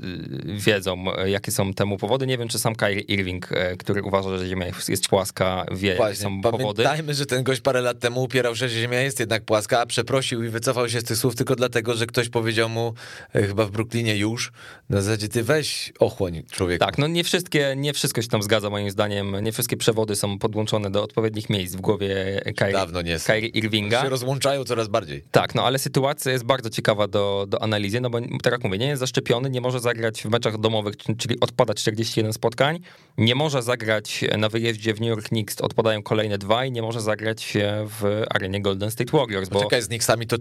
[0.49, 2.27] e, wiedzą, e, jakie są temu powody.
[2.27, 5.97] Nie wiem, czy sam Kyrie Irving, e, który uważa, że Ziemia jest- płaska, wie, jakie
[5.97, 6.83] Właśnie, są powody.
[6.83, 9.85] pamiętajmy, że ten gość parę lat temu upierał się, że Ziemia jest jednak płaska, a
[9.85, 12.93] przeprosił i wycofał się z tych słów tylko dlatego, że ktoś powiedział mu,
[13.33, 14.51] e, chyba w Brooklynie już,
[14.89, 16.85] na zasadzie ty weź ochłoń człowieku.
[16.85, 19.43] Tak, no nie wszystkie, nie wszystko się tam zgadza moim zdaniem.
[19.43, 23.19] Nie wszystkie przewody są podłączone do odpowiednich miejsc w głowie Kyrie, Dawno nie.
[23.19, 24.01] Kyrie Irvinga.
[24.01, 25.23] się rozłączają coraz bardziej.
[25.31, 28.77] Tak, no ale sytuacja jest bardzo ciekawa do, do analizy, no bo tak jak mówię,
[28.77, 32.79] nie jest zaszczepiony, nie może zagrać w meczach domowych, czyli- czyli odpada 41 spotkań,
[33.17, 37.01] nie może zagrać na wyjeździe w New York Knicks, odpadają kolejne dwa i nie może
[37.01, 37.53] zagrać
[37.99, 40.37] w arenie Golden State Warriors, bo Poczekaj, z Knicksami to...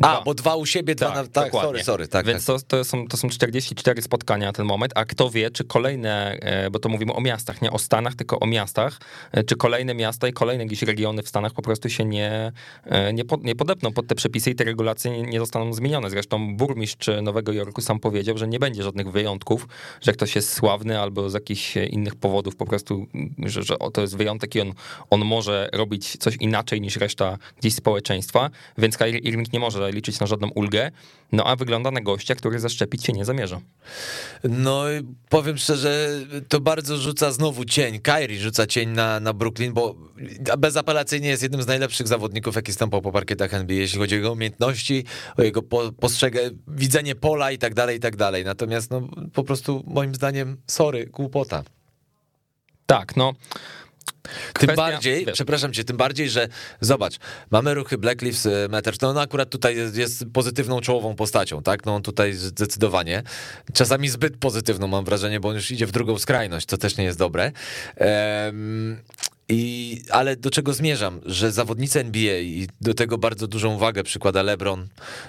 [0.00, 0.20] Dwa.
[0.20, 1.22] A, bo dwa u siebie, dwa Tak, na...
[1.22, 1.68] Tak, dokładnie.
[1.68, 2.08] sorry, sorry.
[2.08, 2.56] Tak, Więc tak.
[2.56, 6.38] to, to, są, to są 44 spotkania na ten moment, a kto wie, czy kolejne,
[6.40, 8.98] e, bo to mówimy o miastach, nie o Stanach, tylko o miastach,
[9.32, 12.52] e, czy kolejne miasta i kolejne jakieś regiony w Stanach po prostu się nie,
[12.84, 16.10] e, nie, pod, nie podepną pod te przepisy i te regulacje nie, nie zostaną zmienione.
[16.10, 19.68] Zresztą burmistrz Nowego Jorku sam powiedział, że nie będzie żadnych wyjątków,
[20.00, 23.06] że ktoś jest sławny albo z jakichś innych powodów po prostu,
[23.38, 24.72] że, że o, to jest wyjątek i on,
[25.10, 30.20] on może robić coś inaczej niż reszta gdzieś społeczeństwa, więc Kyrie Irving nie może liczyć
[30.20, 30.90] na żadną ulgę,
[31.32, 33.60] no a wygląda na gościa, który zaszczepić się nie zamierza.
[34.44, 38.00] No i powiem szczerze, to bardzo rzuca znowu cień.
[38.00, 39.94] Kyrie rzuca cień na, na Brooklyn, bo
[40.58, 44.32] bezapelacyjnie jest jednym z najlepszych zawodników, jaki stąpał po parkietach NBA, jeśli chodzi o jego
[44.32, 45.04] umiejętności,
[45.36, 48.44] o jego po, postrzegę, widzenie pola i tak dalej, i tak dalej.
[48.44, 51.64] Natomiast no po prostu moim zdaniem, sorry, głupota.
[52.86, 53.34] Tak, no.
[54.58, 55.34] Tym Kwestia- bardziej, wiesz.
[55.34, 56.48] przepraszam cię, tym bardziej, że
[56.80, 57.14] zobacz,
[57.50, 61.84] mamy ruchy Black Lives Matter, no on akurat tutaj jest, jest pozytywną czołową postacią, tak?
[61.86, 63.22] No on tutaj zdecydowanie,
[63.72, 67.04] czasami zbyt pozytywną mam wrażenie, bo on już idzie w drugą skrajność, co też nie
[67.04, 67.52] jest dobre.
[67.96, 68.96] Em,
[69.48, 71.20] i, ale do czego zmierzam?
[71.26, 74.88] Że zawodnicy NBA i do tego bardzo dużą wagę przykłada LeBron,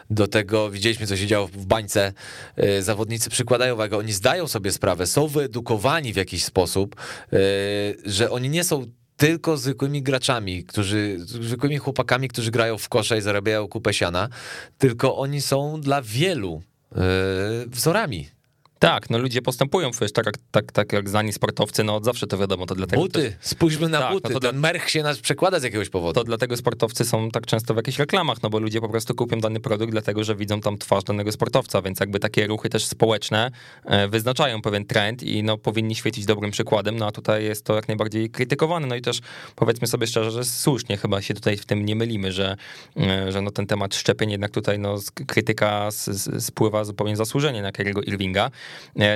[0.09, 2.13] do tego widzieliśmy, co się działo w bańce,
[2.55, 6.95] e, zawodnicy przykładają wagę, oni zdają sobie sprawę, są wyedukowani w jakiś sposób,
[7.33, 7.37] e,
[8.05, 8.85] że oni nie są
[9.17, 14.29] tylko zwykłymi graczami, którzy, zwykłymi chłopakami, którzy grają w kosze i zarabiają kupę siana,
[14.77, 16.61] tylko oni są dla wielu
[16.91, 16.99] e,
[17.67, 18.36] wzorami.
[18.79, 22.27] Tak, no ludzie postępują, wiesz, tak, jak- tak, tak jak znani sportowcy, no od zawsze
[22.27, 25.19] to wiadomo, to dlatego Buty, spójrzmy na Tak, buty, no to ten merch się nas
[25.19, 26.13] przekłada z jakiegoś powodu.
[26.19, 29.39] to dlatego sportowcy są tak często w jakichś reklamach, no bo ludzie po prostu kupią
[29.39, 33.51] dany produkt, dlatego że widzą tam twarz danego sportowca, więc jakby takie ruchy też społeczne
[33.85, 37.75] e, wyznaczają pewien trend i no powinni świecić dobrym przykładem, no a tutaj jest to
[37.75, 39.19] jak najbardziej krytykowane, no i też
[39.55, 42.55] powiedzmy sobie szczerze, że słusznie chyba się tutaj w tym nie mylimy, że,
[42.97, 44.95] e, że no ten temat szczepień jednak tutaj no
[45.27, 45.89] krytyka
[46.39, 48.51] spływa zupełnie zasłużenie na Kyriego Irvinga,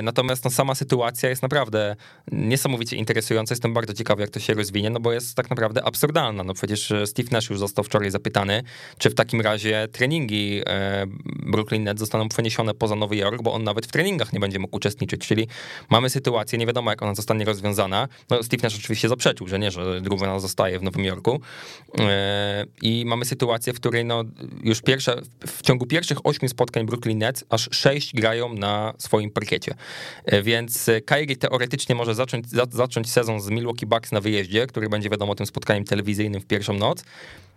[0.02, 1.96] natomiast no sama sytuacja jest naprawdę
[2.32, 6.44] niesamowicie interesująca, jestem bardzo ciekawy jak to się rozwinie, no bo jest tak naprawdę absurdalna,
[6.44, 8.62] no przecież e, Steve Nash już został wczoraj zapytany,
[8.98, 13.64] czy w takim razie treningi e, Brooklyn Nets zostaną przeniesione poza Nowy Jork, bo on
[13.64, 15.48] nawet w treningach nie będzie mógł uczestniczyć, czyli
[15.90, 19.70] mamy sytuację, nie wiadomo jak ona zostanie rozwiązana, no Steve Nash oczywiście zaprzeczył, że nie,
[19.70, 21.40] że Druvena zostaje w Nowym Jorku.
[21.98, 24.24] E, i mamy sytuację, w której no
[24.64, 29.74] już pierwsze, w ciągu pierwszych ośmiu spotkań Brooklyn Nets aż sześć grają na swoim parkiecie,
[30.24, 34.88] E, więc Kyrie teoretycznie może zacząć, za, zacząć sezon z Milwaukee Bucks na wyjeździe, który
[34.88, 37.04] będzie wiadomo tym spotkaniem telewizyjnym w pierwszą noc,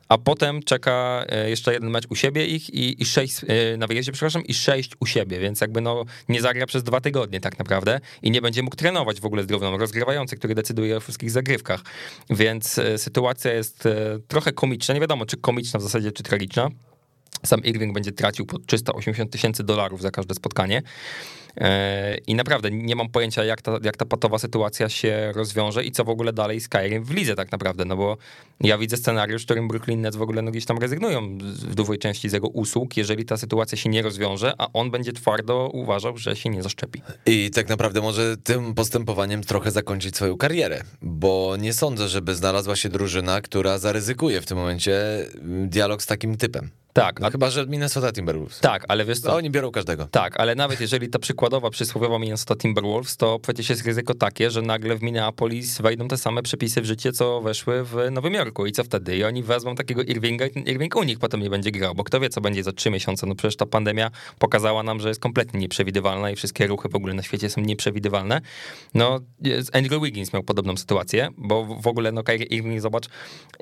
[0.10, 3.88] a potem czeka e, jeszcze jeden mecz u siebie ich i, i sześć e, na
[3.88, 7.60] wyjeździe, przepraszam, i sześć u siebie, więc jakby no nie zagra przez dwa tygodnie tak
[7.60, 11.32] naprawdę i nie będzie mógł trenować w ogóle z Drówną, rozgrywający, który decyduje o wszystkich
[11.32, 11.82] zagrywkach,
[12.30, 13.84] więc sytuacja jest
[14.28, 16.70] trochę komiczna, nie wiadomo czy komiczna w zasadzie, czy tragiczna,
[17.44, 20.82] sam Irving będzie tracił po 380 tysięcy dolarów za każde spotkanie.
[21.58, 25.92] E, I naprawdę nie mam pojęcia, jak ta, jak ta patowa sytuacja się rozwiąże i
[25.92, 28.18] co w ogóle dalej z Kyriem w lidze tak naprawdę, no bo
[28.62, 31.98] ja widzę scenariusz, w którym Brooklyn Nets w ogóle no gdzieś tam rezygnują w dużej
[31.98, 36.18] części z jego usług, jeżeli ta sytuacja się nie rozwiąże, a on będzie twardo uważał,
[36.18, 37.02] że się nie zaszczepi.
[37.26, 42.76] I tak naprawdę może tym postępowaniem trochę zakończyć swoją karierę, bo nie sądzę, żeby znalazła
[42.76, 45.02] się drużyna, która zaryzykuje w tym momencie
[45.68, 46.70] dialog z takim typem.
[46.96, 47.20] Tak.
[47.20, 47.30] No, a...
[47.30, 48.60] chyba, że Minnesota Timberwolves.
[48.60, 49.28] Tak, ale wiesz co?
[49.28, 50.08] No, oni biorą każdego.
[50.12, 54.62] Tak, ale nawet jeżeli ta przykładowa, przysłowiowa Minnesota Timberwolves, to przecież jest ryzyko takie, że
[54.62, 58.66] nagle w Minneapolis wejdą te same przepisy w życie, co weszły w Nowym Jorku.
[58.66, 59.18] I co wtedy?
[59.18, 62.04] I oni wezmą takiego Irvinga i ten Irving u nich potem nie będzie grał, bo
[62.04, 63.28] kto wie, co będzie za trzy miesiące.
[63.28, 67.14] No przecież ta pandemia pokazała nam, że jest kompletnie nieprzewidywalna i wszystkie ruchy w ogóle
[67.14, 68.42] na świecie są nieprzewidywalne.
[68.94, 69.20] No,
[69.74, 73.06] Andrew Wiggins miał podobną sytuację, bo w ogóle, no Kyrie Irving, zobacz,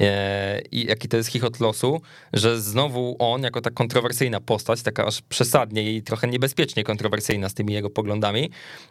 [0.01, 2.01] e, jaki to jest chichot losu,
[2.33, 7.53] że znowu on, jako ta kontrowersyjna postać, taka aż przesadnie i trochę niebezpiecznie kontrowersyjna z
[7.53, 8.49] tymi jego poglądami,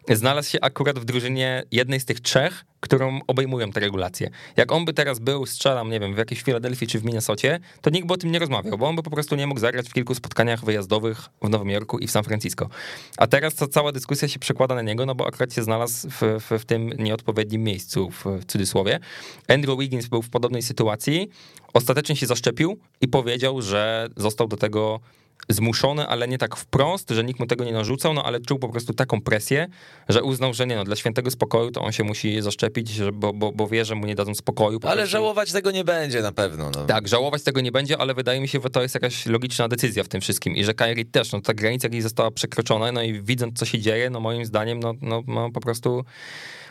[0.08, 4.30] znalazł się akurat w drużynie jednej z tych trzech, którą obejmują te regulacje.
[4.56, 7.90] Jak on by teraz był, strzelam, nie wiem, w jakiejś Filadelfii czy w Minnesocie, to
[7.90, 9.92] nikt by o tym nie rozmawiał, bo on by po prostu nie mógł zagrać w
[9.92, 12.68] kilku spotkaniach wyjazdowych w Nowym Jorku i w San Francisco.
[13.16, 16.20] A teraz ta cała dyskusja się przekłada na niego, no bo akurat się znalazł w,
[16.20, 19.00] w, w tym nieodpowiednim miejscu, w, w cudzysłowie.
[19.48, 21.28] Andrew Wiggins był w podobnej sytuacji,
[21.74, 25.00] ostatecznie się zaszczepił i powiedział, że został do tego
[25.48, 28.68] zmuszony, ale nie tak wprost, że nikt mu tego nie narzucał, no ale czuł po
[28.68, 29.66] prostu taką presję,
[30.08, 33.52] że uznał, że nie no, dla świętego spokoju to on się musi zaszczepić, bo, bo,
[33.52, 34.78] bo wie, że mu nie dadzą spokoju.
[34.82, 35.10] Ale prostu.
[35.10, 36.70] żałować tego nie będzie na pewno.
[36.74, 36.84] No.
[36.84, 40.04] Tak, żałować tego nie będzie, ale wydaje mi się, że to jest jakaś logiczna decyzja
[40.04, 43.22] w tym wszystkim i że Kyrie też, no ta granica gdzieś została przekroczona, no i
[43.22, 46.04] widząc co się dzieje, no moim zdaniem, no, no, no po prostu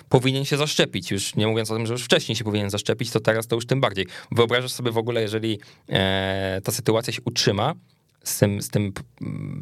[0.09, 1.11] powinien się zaszczepić.
[1.11, 3.65] Już nie mówiąc o tym, że już wcześniej się powinien zaszczepić, to teraz to już
[3.65, 4.07] tym bardziej.
[4.31, 5.59] Wyobrażasz sobie w ogóle, jeżeli
[5.89, 7.73] e, ta sytuacja się utrzyma,
[8.23, 8.93] z tym, z tym,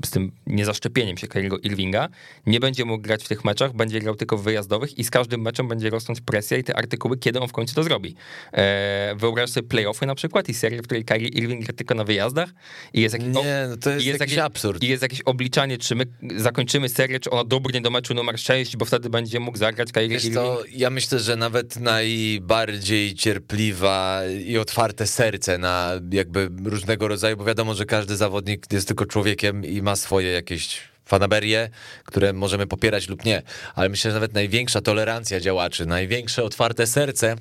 [0.06, 2.10] z tym niezaszczepieniem się Kyriego Irvinga,
[2.46, 5.42] nie będzie mógł grać w tych meczach, będzie grał tylko w wyjazdowych i z każdym
[5.42, 8.16] meczem będzie rosnąć presja i te artykuły, kiedy on w końcu to zrobi.
[8.54, 12.04] Eee, wyobraź sobie playoffy na przykład i serię, w której Kyrie Irving gra tylko na
[12.04, 12.50] wyjazdach
[12.94, 14.84] i jest, jakiś, nie, no to jest, jest jakiś, absurd.
[14.84, 16.06] I jest jakieś obliczanie, czy my
[16.36, 20.10] zakończymy serię, czy ona dobrnie do meczu numer 6, bo wtedy będzie mógł zagrać Kyrie
[20.10, 20.46] Wiesz Irving.
[20.46, 27.44] To ja myślę, że nawet najbardziej cierpliwa i otwarte serce na jakby różnego rodzaju, bo
[27.44, 31.70] wiadomo, że każdy zawodnik zawodnik jest tylko człowiekiem i ma swoje jakieś fanaberie,
[32.06, 33.42] które możemy popierać lub nie,
[33.76, 37.36] ale myślę, że nawet największa tolerancja działaczy, największe otwarte serce,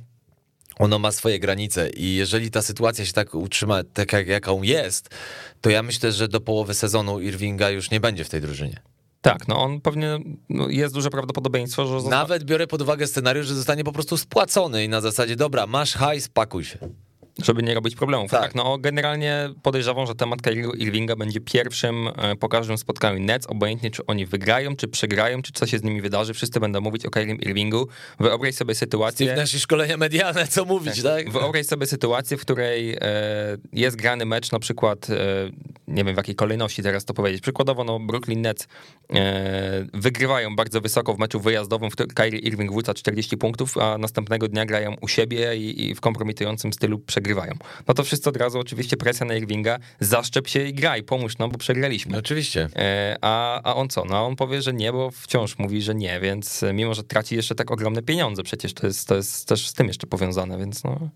[0.79, 5.09] ono ma swoje granice i jeżeli ta sytuacja się tak utrzyma, tak jak, jaką jest,
[5.61, 8.81] to ja myślę, że do połowy sezonu Irvinga już nie będzie w tej drużynie.
[9.23, 11.93] Tak, no on pewnie, no jest duże prawdopodobieństwo, że...
[11.93, 12.11] Zosta...
[12.11, 15.95] Nawet biorę pod uwagę scenariusz, że zostanie po prostu spłacony i na zasadzie, dobra, masz
[15.95, 16.79] hajs, pakuj się.
[17.43, 18.31] Żeby nie robić problemów.
[18.31, 18.43] Tak.
[18.43, 23.47] tak, no generalnie podejrzewam, że temat Kyriego Irvinga będzie pierwszym e, po każdym spotkaniu Nets,
[23.47, 27.07] obojętnie czy oni wygrają, czy przegrają, czy co się z nimi wydarzy, wszyscy będą mówić
[27.07, 27.89] o Kyrie Irvingu.
[28.21, 29.27] Wyobraź sobie sytuację...
[29.27, 31.25] Steve nasze szkolenia medialne, co mówić, tak?
[31.25, 31.31] tak?
[31.31, 32.99] Wyobraź sobie sytuację, w której e,
[33.73, 35.15] jest grany mecz, na przykład, e,
[35.89, 38.69] nie wiem w jakiej kolejności teraz to powiedzieć, przykładowo no Brooklyn Nets
[39.95, 44.49] wygrywają bardzo wysoko w meczu wyjazdowym, w którym Kyrie Irving wrzuca 40 punktów, a następnego
[44.49, 47.53] dnia grają u siebie i, i w kompromitującym stylu przegrywają przegrywają.
[47.89, 51.51] No to wszyscy od razu oczywiście presja na Irvinga, zaszczep się i graj, pomóż nam,
[51.51, 52.13] bo przegraliśmy.
[52.13, 52.69] No oczywiście.
[52.77, 54.05] E, a, a on co?
[54.05, 57.55] No on powie, że nie, bo wciąż mówi, że nie, więc mimo, że traci jeszcze
[57.55, 61.09] tak ogromne pieniądze, przecież to jest, to jest też z tym jeszcze powiązane, więc no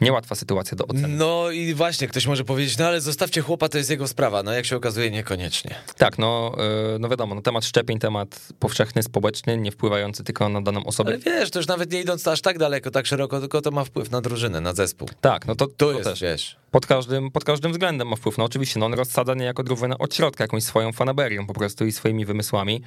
[0.00, 1.08] niełatwa sytuacja do oceny.
[1.08, 4.42] No i właśnie, ktoś może powiedzieć, no ale zostawcie chłopa, to jest jego sprawa.
[4.42, 5.74] No jak się okazuje, niekoniecznie.
[5.96, 6.56] Tak, no,
[6.94, 11.10] y, no wiadomo, no, temat szczepień, temat powszechny, społeczny, nie wpływający tylko na daną osobę.
[11.10, 13.84] Ale wiesz, to już nawet nie idąc aż tak daleko, tak szeroko, tylko to ma
[13.84, 15.08] wpływ na drużynę, na zespół.
[15.20, 16.20] Tak, no to, to, to jest, też.
[16.20, 18.38] wiesz pod każdym, pod każdym względem ma wpływ.
[18.38, 21.92] No oczywiście, no on rozsadza niejako drużynę od środka, jakąś swoją fanaberią po prostu i
[21.92, 22.82] swoimi wymysłami,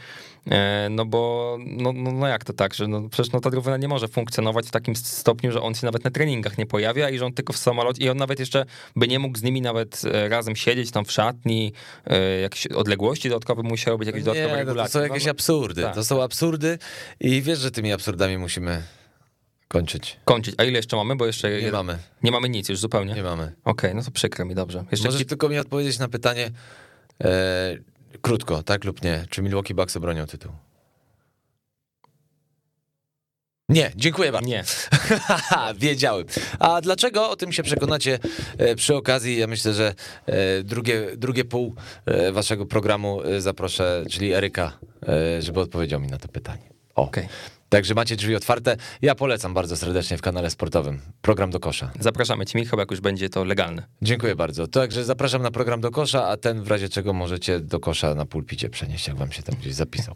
[0.52, 3.78] e, no bo, no, no, no, jak to tak, że no, przecież no, ta drużyna
[3.78, 7.18] nie może funkcjonować w takim stopniu, że on się nawet na treningach nie pojawia i
[7.18, 8.66] że on tylko w samolocie, i on nawet jeszcze
[8.96, 11.74] by nie mógł z nimi nawet e, razem siedzieć tam w szatni,
[12.06, 14.94] e, jakieś odległości dodatkowe musiały być, jakieś dodatkowe nie, regulacje.
[14.94, 15.96] To są jakieś absurdy, tak.
[15.96, 16.78] to są absurdy
[17.20, 18.84] i wiesz, że tymi absurdami musimy
[19.72, 20.20] Kończyć.
[20.26, 20.56] Kończyć.
[20.58, 21.16] A ile jeszcze mamy?
[21.16, 21.62] Bo jeszcze.
[21.62, 21.98] Nie mamy.
[22.24, 23.14] Nie mamy nic już zupełnie.
[23.14, 23.44] Nie mamy.
[23.44, 24.86] Okej, okay, no to przykro mi, dobrze.
[24.92, 25.26] Jeszcze Możesz ci...
[25.26, 26.52] tylko mi odpowiedzieć na pytanie
[27.24, 27.78] e,
[28.22, 29.26] krótko, tak lub nie.
[29.30, 30.52] Czy Milwaukee Bucks obronią tytuł?
[33.70, 34.48] Nie, dziękuję bardzo.
[34.48, 34.64] Nie.
[35.76, 36.26] Wiedziałem.
[36.60, 37.30] A dlaczego?
[37.30, 38.20] O tym się przekonacie
[38.58, 39.38] e, przy okazji.
[39.38, 39.94] Ja myślę, że
[40.26, 44.80] e, drugie, drugie pół e, waszego programu zaproszę, czyli Eryka,
[45.40, 46.70] żeby odpowiedział mi na to pytanie.
[46.96, 47.04] O.
[47.04, 47.28] Okay.
[47.70, 48.78] Także macie drzwi otwarte.
[49.02, 51.00] Ja polecam bardzo serdecznie w kanale sportowym.
[51.22, 51.92] Program do kosza.
[52.00, 53.84] Zapraszamy Cię, Michał, jak już będzie to legalne.
[54.02, 54.68] Dziękuję bardzo.
[54.68, 58.26] Także zapraszam na program do kosza, a ten w razie czego możecie do kosza na
[58.26, 60.16] pulpicie przenieść, jak wam się tam gdzieś zapisał.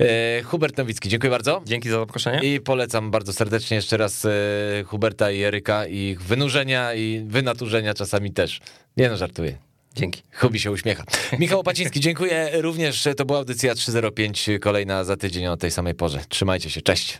[0.00, 1.62] E, Hubert Nowicki, dziękuję bardzo.
[1.64, 2.54] Dzięki za zaproszenie.
[2.54, 4.30] I polecam bardzo serdecznie jeszcze raz e,
[4.86, 8.60] Huberta i Eryka, ich wynurzenia i wynaturzenia czasami też.
[8.96, 9.69] Nie no, żartuję.
[9.94, 10.22] Dzięki.
[10.32, 11.04] Hubi się uśmiecha.
[11.38, 13.08] Michał Opaciński, dziękuję również.
[13.16, 16.20] To była audycja 305, kolejna za tydzień o tej samej porze.
[16.28, 17.18] Trzymajcie się, cześć.